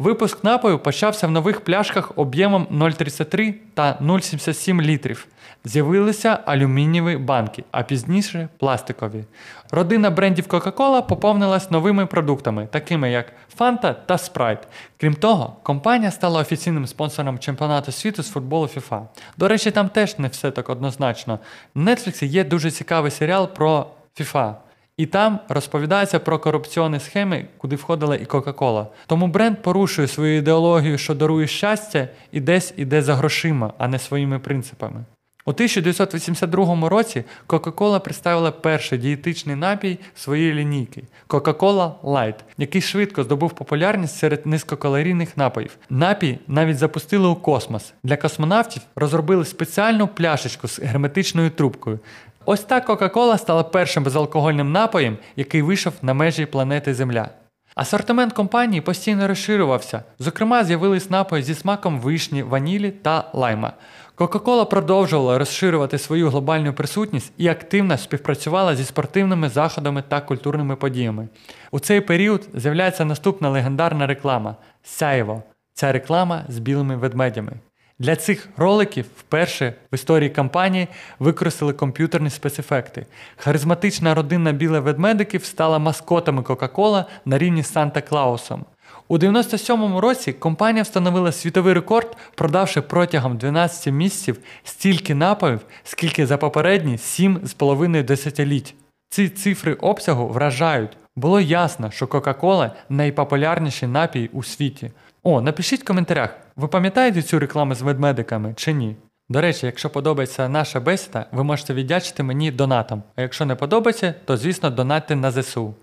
Випуск 0.00 0.44
напою 0.44 0.78
почався 0.78 1.26
в 1.26 1.30
нових 1.30 1.60
пляшках 1.60 2.12
об'ємом 2.16 2.66
0,33 2.70 3.54
та 3.74 3.98
0,77 4.00 4.82
літрів. 4.82 5.26
З'явилися 5.64 6.38
алюмінієві 6.44 7.16
банки, 7.16 7.64
а 7.70 7.82
пізніше 7.82 8.48
пластикові. 8.58 9.24
Родина 9.70 10.10
брендів 10.10 10.46
Coca-Cola 10.46 11.06
поповнилась 11.06 11.70
новими 11.70 12.06
продуктами, 12.06 12.68
такими 12.70 13.10
як 13.10 13.32
Fanta 13.58 13.94
та 14.06 14.14
Sprite. 14.14 14.62
Крім 14.96 15.14
того, 15.14 15.56
компанія 15.62 16.10
стала 16.10 16.40
офіційним 16.40 16.86
спонсором 16.86 17.38
чемпіонату 17.38 17.92
світу 17.92 18.22
з 18.22 18.30
футболу 18.30 18.66
FIFA. 18.66 19.02
До 19.36 19.48
речі, 19.48 19.70
там 19.70 19.88
теж 19.88 20.18
не 20.18 20.28
все 20.28 20.50
так 20.50 20.70
однозначно. 20.70 21.38
В 21.74 21.80
Netflix 21.80 22.24
є 22.24 22.44
дуже 22.44 22.70
цікавий 22.70 23.10
серіал 23.10 23.48
про 23.48 23.86
FIFA. 24.20 24.54
І 25.00 25.06
там 25.06 25.38
розповідається 25.48 26.18
про 26.18 26.38
корупційні 26.38 27.00
схеми, 27.00 27.44
куди 27.58 27.76
входила 27.76 28.16
і 28.16 28.24
Кока-Кола. 28.24 28.86
Тому 29.06 29.26
бренд 29.26 29.62
порушує 29.62 30.08
свою 30.08 30.36
ідеологію, 30.36 30.98
що 30.98 31.14
дарує 31.14 31.46
щастя, 31.46 32.08
і 32.32 32.40
десь 32.40 32.74
іде 32.76 33.02
за 33.02 33.14
грошима, 33.14 33.72
а 33.78 33.88
не 33.88 33.98
своїми 33.98 34.38
принципами. 34.38 35.04
У 35.44 35.50
1982 35.50 36.88
році 36.88 37.24
Coca-Cola 37.48 38.00
представила 38.00 38.50
перший 38.50 38.98
дієтичний 38.98 39.56
напій 39.56 39.98
своєї 40.14 40.54
лінійки 40.54 41.02
Coca-Cola 41.28 41.92
Light, 42.02 42.34
який 42.58 42.82
швидко 42.82 43.24
здобув 43.24 43.52
популярність 43.52 44.18
серед 44.18 44.46
низькокалорійних 44.46 45.36
напоїв. 45.36 45.76
Напій 45.90 46.38
навіть 46.48 46.78
запустили 46.78 47.28
у 47.28 47.34
космос. 47.34 47.92
Для 48.04 48.16
космонавтів 48.16 48.82
розробили 48.96 49.44
спеціальну 49.44 50.08
пляшечку 50.08 50.68
з 50.68 50.78
герметичною 50.78 51.50
трубкою. 51.50 51.98
Ось 52.44 52.60
так 52.60 52.88
Coca-Cola 52.88 53.38
стала 53.38 53.62
першим 53.62 54.04
безалкогольним 54.04 54.72
напоєм, 54.72 55.18
який 55.36 55.62
вийшов 55.62 55.92
на 56.02 56.14
межі 56.14 56.46
планети 56.46 56.94
Земля. 56.94 57.28
Асортимент 57.74 58.32
компанії 58.32 58.80
постійно 58.80 59.28
розширювався. 59.28 60.02
Зокрема, 60.18 60.64
з'явились 60.64 61.10
напої 61.10 61.42
зі 61.42 61.54
смаком 61.54 62.00
вишні, 62.00 62.42
ванілі 62.42 62.90
та 62.90 63.30
лайма. 63.32 63.72
Кока-Кола 64.14 64.64
продовжувала 64.64 65.38
розширювати 65.38 65.98
свою 65.98 66.28
глобальну 66.28 66.72
присутність 66.72 67.32
і 67.36 67.48
активно 67.48 67.98
співпрацювала 67.98 68.76
зі 68.76 68.84
спортивними 68.84 69.48
заходами 69.48 70.02
та 70.08 70.20
культурними 70.20 70.76
подіями. 70.76 71.28
У 71.70 71.80
цей 71.80 72.00
період 72.00 72.48
з'являється 72.54 73.04
наступна 73.04 73.50
легендарна 73.50 74.06
реклама 74.06 74.56
Сяєво. 74.82 75.42
Ця 75.74 75.92
реклама 75.92 76.44
з 76.48 76.58
білими 76.58 76.96
ведмедями. 76.96 77.52
Для 78.00 78.16
цих 78.16 78.48
роликів 78.56 79.06
вперше 79.16 79.74
в 79.92 79.94
історії 79.94 80.30
кампанії 80.30 80.88
використали 81.18 81.72
комп'ютерні 81.72 82.30
спецефекти. 82.30 83.06
Харизматична 83.36 84.14
родина 84.14 84.52
білих 84.52 84.82
ведмедиків 84.82 85.44
стала 85.44 85.78
маскотами 85.78 86.42
Кока-Кола 86.42 87.06
на 87.24 87.38
рівні 87.38 87.62
з 87.62 87.72
Санта 87.72 88.00
Клаусом. 88.00 88.64
У 89.08 89.18
97-му 89.18 90.00
році 90.00 90.32
компанія 90.32 90.82
встановила 90.82 91.32
світовий 91.32 91.74
рекорд, 91.74 92.16
продавши 92.34 92.80
протягом 92.80 93.36
12 93.36 93.92
місяців 93.92 94.38
стільки 94.64 95.14
напоїв, 95.14 95.60
скільки 95.84 96.26
за 96.26 96.36
попередні 96.36 96.96
7,5 96.96 98.04
десятиліть. 98.04 98.74
Ці 99.10 99.28
цифри 99.28 99.74
обсягу 99.74 100.28
вражають. 100.28 100.96
Було 101.16 101.40
ясно, 101.40 101.90
що 101.90 102.06
Кока-Кола 102.06 102.72
найпопулярніший 102.88 103.88
напій 103.88 104.30
у 104.32 104.42
світі. 104.42 104.90
О, 105.22 105.40
напишіть 105.40 105.82
в 105.82 105.84
коментарях, 105.84 106.36
ви 106.60 106.68
пам'ятаєте 106.68 107.22
цю 107.22 107.38
рекламу 107.38 107.74
з 107.74 107.82
ведмедиками 107.82 108.54
чи 108.56 108.72
ні? 108.72 108.96
До 109.28 109.40
речі, 109.40 109.66
якщо 109.66 109.90
подобається 109.90 110.48
наша 110.48 110.80
бесіда, 110.80 111.26
ви 111.32 111.44
можете 111.44 111.74
віддячити 111.74 112.22
мені 112.22 112.50
донатом. 112.50 113.02
А 113.16 113.22
якщо 113.22 113.46
не 113.46 113.54
подобається, 113.54 114.14
то 114.24 114.36
звісно 114.36 114.70
донатьте 114.70 115.16
на 115.16 115.30
ЗСУ. 115.30 115.74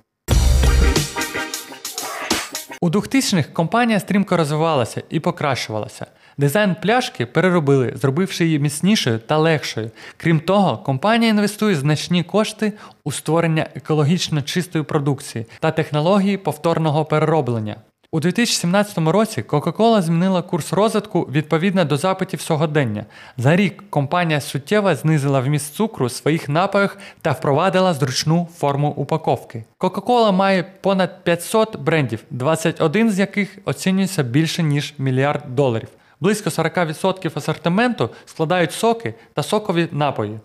У 2.82 2.90
2000-х 2.90 3.50
компанія 3.54 4.00
стрімко 4.00 4.38
розвивалася 4.38 5.04
і 5.10 5.20
покращувалася. 5.20 6.06
Дизайн 6.38 6.76
пляшки 6.82 7.26
переробили, 7.26 7.94
зробивши 7.96 8.46
її 8.46 8.60
міцнішою 8.60 9.20
та 9.20 9.38
легшою. 9.38 9.92
Крім 10.18 10.40
того, 10.40 10.78
компанія 10.78 11.32
інвестує 11.32 11.76
значні 11.76 12.24
кошти 12.24 12.74
у 13.04 13.12
створення 13.12 13.68
екологічно 13.76 14.42
чистої 14.42 14.84
продукції 14.84 15.46
та 15.60 15.72
технології 15.72 16.38
повторного 16.38 17.06
перероблення. 17.06 17.76
У 18.12 18.20
2017 18.20 18.98
році 18.98 19.41
Coca-Cola 19.41 20.02
змінила 20.02 20.41
курс 20.41 20.74
розвитку 20.74 21.22
відповідно 21.22 21.86
до 21.86 21.98
запитів 21.98 22.41
сьогодення. 22.41 23.06
За 23.38 23.56
рік 23.56 23.84
компанія 23.89 24.41
суттєво 24.41 24.96
знизила 24.96 25.39
вміст 25.39 25.76
цукру 25.76 26.06
в 26.06 26.12
своїх 26.12 26.50
напоях 26.50 26.98
та 27.22 27.32
впровадила 27.32 27.93
зручну 27.93 28.48
форму 28.58 28.89
упаковки. 28.89 29.63
Coca-Cola 29.80 30.32
має 30.32 30.63
понад 30.63 31.24
500 31.24 31.80
брендів, 31.80 32.24
21 32.30 33.12
з 33.12 33.20
яких 33.20 33.58
оцінюється 33.65 34.24
більше 34.24 34.63
ніж 34.63 34.93
мільярд 34.98 35.56
доларів. 35.56 35.89
Близько 36.20 36.50
40% 36.50 37.32
асортименту 37.36 38.10
складають 38.26 38.72
соки 38.72 39.13
та 39.34 39.43
сокові 39.43 39.88
напої. 39.91 40.39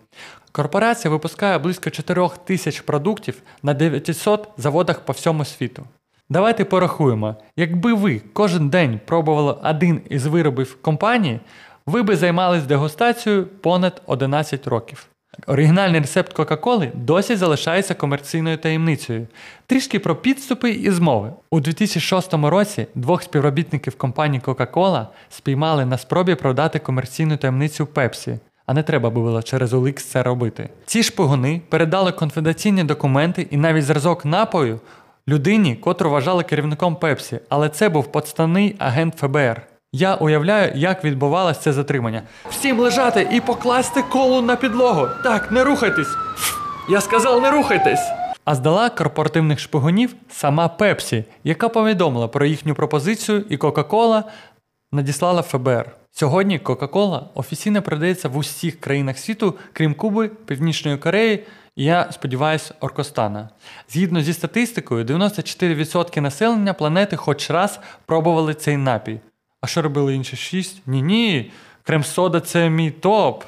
Корпорація 0.53 1.11
випускає 1.11 1.59
близько 1.59 1.91
4 1.91 2.29
тисяч 2.45 2.81
продуктів 2.81 3.43
на 3.63 3.75
900 3.75 4.49
заводах 4.57 5.01
по 5.01 5.13
всьому 5.13 5.45
світу. 5.45 5.87
Давайте 6.33 6.65
порахуємо, 6.65 7.37
якби 7.57 7.95
ви 7.95 8.21
кожен 8.33 8.69
день 8.69 9.01
пробували 9.07 9.57
один 9.65 10.01
із 10.09 10.27
виробів 10.27 10.79
компанії, 10.83 11.41
ви 11.87 12.03
би 12.03 12.17
займались 12.17 12.65
дегустацією 12.65 13.47
понад 13.47 14.03
11 14.07 14.67
років. 14.67 15.07
Оригінальний 15.47 16.01
рецепт 16.01 16.33
Кока-Коли 16.33 16.93
досі 16.95 17.37
залишається 17.37 17.95
комерційною 17.95 18.57
таємницею. 18.57 19.27
Трішки 19.67 19.99
про 19.99 20.17
підступи 20.17 20.71
і 20.71 20.91
змови. 20.91 21.33
У 21.51 21.61
2006 21.61 22.35
році 22.35 22.87
двох 22.95 23.23
співробітників 23.23 23.97
компанії 23.97 24.43
Coca-Cola 24.45 25.07
спіймали 25.29 25.85
на 25.85 25.99
спробі 25.99 26.35
продати 26.35 26.79
комерційну 26.79 27.37
таємницю 27.37 27.87
Пепсі. 27.87 28.39
А 28.67 28.75
не 28.75 28.83
треба 28.83 29.11
було 29.11 29.43
через 29.43 29.73
OLX 29.73 30.01
це 30.01 30.23
робити. 30.23 30.69
Ці 30.87 31.03
шпигуни 31.03 31.61
передали 31.69 32.13
конфіденційні 32.13 32.85
документи 32.85 33.47
і 33.51 33.57
навіть 33.57 33.85
зразок 33.85 34.25
напою 34.25 34.81
людині, 35.29 35.77
котру 35.77 36.11
вважали 36.11 36.43
керівником 36.45 36.97
Пепсі, 36.97 37.39
але 37.49 37.69
це 37.69 37.89
був 37.89 38.13
подставний 38.13 38.77
агент 38.79 39.15
ФБР. 39.17 39.63
Я 39.93 40.15
уявляю, 40.15 40.73
як 40.75 41.05
відбувалося 41.05 41.61
це 41.61 41.73
затримання. 41.73 42.23
Всім 42.51 42.81
лежати 42.81 43.29
і 43.33 43.41
покласти 43.41 44.03
колу 44.03 44.41
на 44.41 44.57
підлогу. 44.57 45.09
Так, 45.25 45.53
не 45.53 45.65
рухайтесь. 45.65 46.09
Я 46.91 47.01
сказав, 47.01 47.43
не 47.43 47.51
рухайтесь. 47.51 48.01
А 48.45 48.55
здала 48.55 48.91
корпоративних 48.91 49.61
шпигунів 49.61 50.15
сама 50.31 50.69
Пепсі, 50.69 51.25
яка 51.45 51.69
повідомила 51.69 52.29
про 52.29 52.47
їхню 52.47 52.75
пропозицію, 52.75 53.45
і 53.49 53.57
Кока-Кола 53.57 54.25
надіслала 54.93 55.43
ФБР. 55.43 55.91
Сьогодні 56.11 56.59
Кока-Кола 56.59 57.29
офіційно 57.35 57.83
продається 57.83 58.29
в 58.29 58.37
усіх 58.37 58.81
країнах 58.81 59.19
світу, 59.19 59.55
крім 59.73 59.95
Куби, 59.95 60.29
Північної 60.29 60.97
Кореї 60.97 61.45
я 61.77 62.13
сподіваюся, 62.13 62.75
Оркостана. 62.81 63.49
Згідно 63.89 64.23
зі 64.23 64.33
статистикою, 64.33 65.05
94% 65.05 66.21
населення 66.21 66.75
планети 66.75 67.17
хоч 67.17 67.51
раз 67.51 67.81
пробували 68.07 68.55
цей 68.55 68.77
напій. 68.77 69.21
А 69.61 69.67
що 69.67 69.83
робили 69.83 70.15
інші 70.15 70.37
6? 70.37 70.83
Ні-ні. 70.87 71.51
Крем-сода 71.83 72.41
це 72.41 72.71
мій 72.71 72.91
топ. 72.91 73.45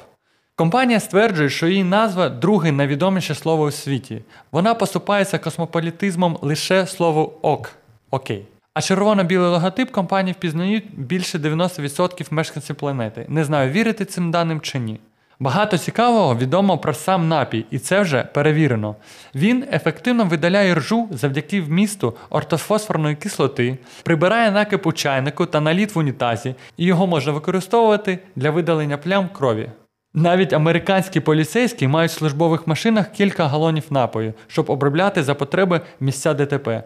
Компанія 0.55 0.99
стверджує, 0.99 1.49
що 1.49 1.67
її 1.67 1.83
назва 1.83 2.29
друге 2.29 2.71
найвідоміше 2.71 3.35
слово 3.35 3.63
у 3.63 3.71
світі. 3.71 4.21
Вона 4.51 4.73
поступається 4.73 5.37
космополітизмом 5.39 6.37
лише 6.41 6.87
слово 6.87 7.33
ок. 7.41 7.71
Окей. 8.11 8.45
А 8.73 8.81
червоно-білий 8.81 9.49
логотип 9.49 9.91
компанії 9.91 10.33
впізнають 10.33 10.99
більше 10.99 11.37
90% 11.37 12.33
мешканців 12.33 12.75
планети. 12.75 13.25
Не 13.29 13.43
знаю, 13.43 13.71
вірити 13.71 14.05
цим 14.05 14.31
даним 14.31 14.61
чи 14.61 14.79
ні. 14.79 14.99
Багато 15.39 15.77
цікавого 15.77 16.35
відомо 16.35 16.77
про 16.77 16.93
сам 16.93 17.27
напій, 17.27 17.65
і 17.71 17.79
це 17.79 18.01
вже 18.01 18.23
перевірено. 18.23 18.95
Він 19.35 19.65
ефективно 19.71 20.25
видаляє 20.25 20.75
ржу 20.75 21.07
завдяки 21.11 21.61
вмісту 21.61 22.13
ортофосфорної 22.29 23.15
кислоти, 23.15 23.77
прибирає 24.03 24.51
накип 24.51 24.87
у 24.87 24.93
чайнику 24.93 25.45
та 25.45 25.61
наліт 25.61 25.95
в 25.95 25.99
унітазі, 25.99 26.55
і 26.77 26.85
його 26.85 27.07
можна 27.07 27.31
використовувати 27.31 28.19
для 28.35 28.51
видалення 28.51 28.97
плям 28.97 29.29
крові. 29.33 29.69
Навіть 30.13 30.53
американські 30.53 31.19
поліцейські 31.19 31.87
мають 31.87 32.11
в 32.11 32.15
службових 32.15 32.67
машинах 32.67 33.11
кілька 33.11 33.47
галонів 33.47 33.83
напою, 33.89 34.33
щоб 34.47 34.69
обробляти 34.69 35.23
за 35.23 35.35
потреби 35.35 35.81
місця 35.99 36.33
ДТП. 36.33 36.83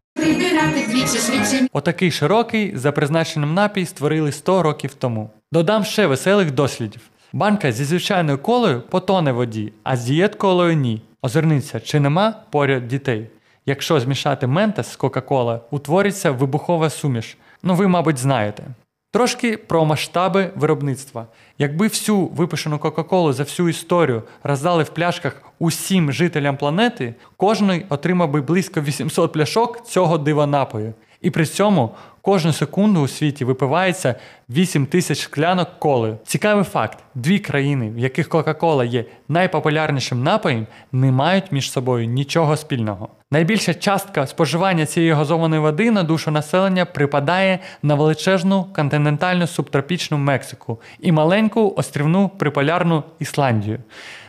Отакий 1.73 2.12
широкий 2.12 2.77
за 2.77 2.91
призначенням 2.91 3.53
напій 3.53 3.85
створили 3.85 4.31
100 4.31 4.63
років 4.63 4.93
тому. 4.93 5.29
Додам 5.51 5.83
ще 5.83 6.07
веселих 6.07 6.51
дослідів. 6.51 7.01
Банка 7.33 7.71
зі 7.71 7.85
звичайною 7.85 8.37
колою 8.37 8.81
потоне 8.89 9.31
в 9.31 9.35
воді, 9.35 9.73
а 9.83 9.97
з 9.97 10.03
дієт-колою 10.05 10.75
ні. 10.75 11.01
Озирніться, 11.21 11.79
чи 11.79 11.99
нема 11.99 12.35
поряд 12.49 12.87
дітей. 12.87 13.27
Якщо 13.65 13.99
змішати 13.99 14.47
ментес 14.47 14.91
з 14.91 14.95
Кока-Кола, 14.95 15.61
утвориться 15.71 16.31
вибухова 16.31 16.89
суміш. 16.89 17.37
Ну 17.63 17.75
ви, 17.75 17.87
мабуть, 17.87 18.17
знаєте. 18.17 18.63
Трошки 19.11 19.57
про 19.57 19.85
масштаби 19.85 20.51
виробництва. 20.55 21.27
Якби 21.57 21.87
всю 21.87 22.25
випущену 22.25 22.79
Кока-Колу 22.79 23.33
за 23.33 23.43
всю 23.43 23.69
історію 23.69 24.23
роздали 24.43 24.83
в 24.83 24.89
пляшках 24.89 25.41
усім 25.59 26.11
жителям 26.11 26.57
планети, 26.57 27.15
кожний 27.37 27.85
отримав 27.89 28.31
би 28.31 28.41
близько 28.41 28.81
800 28.81 29.31
пляшок 29.31 29.85
цього 29.87 30.17
дива 30.17 30.45
напою. 30.45 30.93
І 31.21 31.29
при 31.29 31.45
цьому 31.45 31.95
кожну 32.21 32.53
секунду 32.53 33.01
у 33.01 33.08
світі 33.08 33.45
випивається 33.45 34.15
8 34.49 34.86
тисяч 34.86 35.21
шклянок 35.21 35.69
коли. 35.79 36.17
Цікавий 36.25 36.63
факт: 36.63 37.03
дві 37.15 37.39
країни, 37.39 37.89
в 37.89 37.99
яких 37.99 38.29
Кока-Кола 38.29 38.86
є 38.86 39.05
найпопулярнішим 39.27 40.23
напоєм, 40.23 40.67
не 40.91 41.12
мають 41.12 41.51
між 41.51 41.71
собою 41.71 42.05
нічого 42.05 42.58
спільного. 42.58 43.10
Найбільша 43.31 43.73
частка 43.73 44.27
споживання 44.27 44.85
цієї 44.85 45.11
газованої 45.11 45.61
води 45.61 45.91
на 45.91 46.03
душу 46.03 46.31
населення 46.31 46.85
припадає 46.85 47.59
на 47.83 47.95
величезну 47.95 48.65
континентальну 48.75 49.47
субтропічну 49.47 50.17
Мексику 50.17 50.81
і 50.99 51.11
маленьку 51.11 51.73
острівну 51.77 52.29
приполярну 52.29 53.03
Ісландію. 53.19 53.79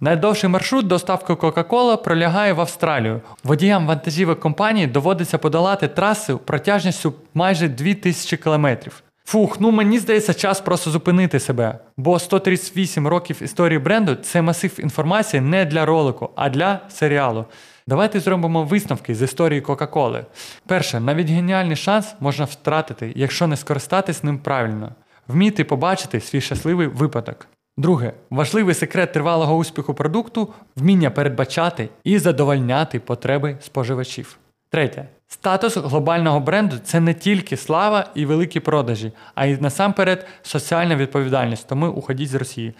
Найдовший 0.01 0.51
маршрут 0.51 0.87
доставки 0.87 1.35
Кока-Кола 1.35 1.97
пролягає 1.97 2.53
в 2.53 2.61
Австралію. 2.61 3.21
Водіям 3.45 3.87
вантажівок 3.87 4.41
компанії 4.41 4.87
доводиться 4.87 5.39
подолати 5.39 5.89
траси 5.89 6.37
протяжністю 6.37 7.15
майже 7.35 7.69
2000 7.69 8.37
кілометрів. 8.37 9.03
Фух, 9.25 9.61
ну 9.61 9.71
мені 9.71 9.99
здається, 9.99 10.35
час 10.35 10.61
просто 10.61 10.91
зупинити 10.91 11.41
себе. 11.41 11.79
Бо 11.97 12.19
138 12.19 13.09
років 13.09 13.43
історії 13.43 13.79
бренду 13.79 14.15
це 14.15 14.43
масив 14.43 14.81
інформації 14.81 15.41
не 15.41 15.65
для 15.65 15.87
ролику, 15.87 16.31
а 16.37 16.49
для 16.49 16.81
серіалу. 16.89 17.45
Давайте 17.91 18.21
зробимо 18.21 18.65
висновки 18.65 19.15
з 19.15 19.23
історії 19.23 19.61
Кока-Коли. 19.61 20.25
Перше, 20.67 21.01
навіть 21.01 21.29
геніальний 21.29 21.77
шанс 21.77 22.15
можна 22.21 22.45
втратити, 22.45 23.13
якщо 23.17 23.47
не 23.47 23.57
скористатись 23.57 24.25
ним 24.25 24.39
правильно, 24.39 24.93
вміти 25.29 25.65
побачити 25.65 26.21
свій 26.21 26.41
щасливий 26.41 26.87
випадок. 26.87 27.47
Друге, 27.77 28.13
важливий 28.31 28.75
секрет 28.75 29.13
тривалого 29.13 29.57
успіху 29.57 29.95
продукту 29.95 30.55
вміння 30.77 31.11
передбачати 31.11 31.89
і 32.05 32.19
задовольняти 32.19 33.01
потреби 33.01 33.57
споживачів. 33.61 34.39
Третє. 34.71 35.09
Статус 35.29 35.77
глобального 35.77 36.41
бренду 36.41 36.77
це 36.85 37.01
не 37.01 37.15
тільки 37.15 37.57
слава 37.57 38.07
і 38.15 38.27
великі 38.27 38.61
продажі, 38.61 39.13
а 39.35 39.47
й 39.47 39.57
насамперед 39.61 40.27
соціальна 40.43 40.97
відповідальність. 40.97 41.69
Тому 41.69 41.89
уходіть 41.89 42.29
з 42.29 42.35
Росії. 42.35 42.75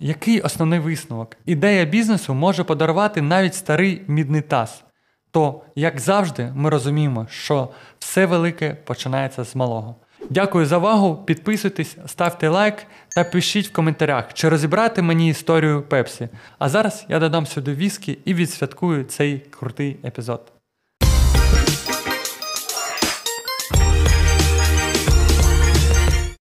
Який 0.00 0.40
основний 0.40 0.78
висновок? 0.78 1.36
Ідея 1.46 1.84
бізнесу 1.84 2.34
може 2.34 2.64
подарувати 2.64 3.22
навіть 3.22 3.54
старий 3.54 4.02
мідний 4.06 4.42
таз. 4.42 4.84
То, 5.30 5.62
як 5.74 6.00
завжди, 6.00 6.52
ми 6.54 6.70
розуміємо, 6.70 7.26
що 7.30 7.68
все 7.98 8.26
велике 8.26 8.74
починається 8.74 9.44
з 9.44 9.56
малого. 9.56 9.96
Дякую 10.30 10.66
за 10.66 10.78
увагу, 10.78 11.16
підписуйтесь, 11.26 11.96
ставте 12.06 12.48
лайк 12.48 12.86
та 13.08 13.24
пишіть 13.24 13.68
в 13.68 13.72
коментарях, 13.72 14.34
чи 14.34 14.48
розібрати 14.48 15.02
мені 15.02 15.28
історію 15.28 15.82
Пепсі. 15.82 16.28
А 16.58 16.68
зараз 16.68 17.06
я 17.08 17.18
додам 17.18 17.46
сюди 17.46 17.74
віскі 17.74 18.18
і 18.24 18.34
відсвяткую 18.34 19.04
цей 19.04 19.38
крутий 19.38 19.96
епізод. 20.04 20.52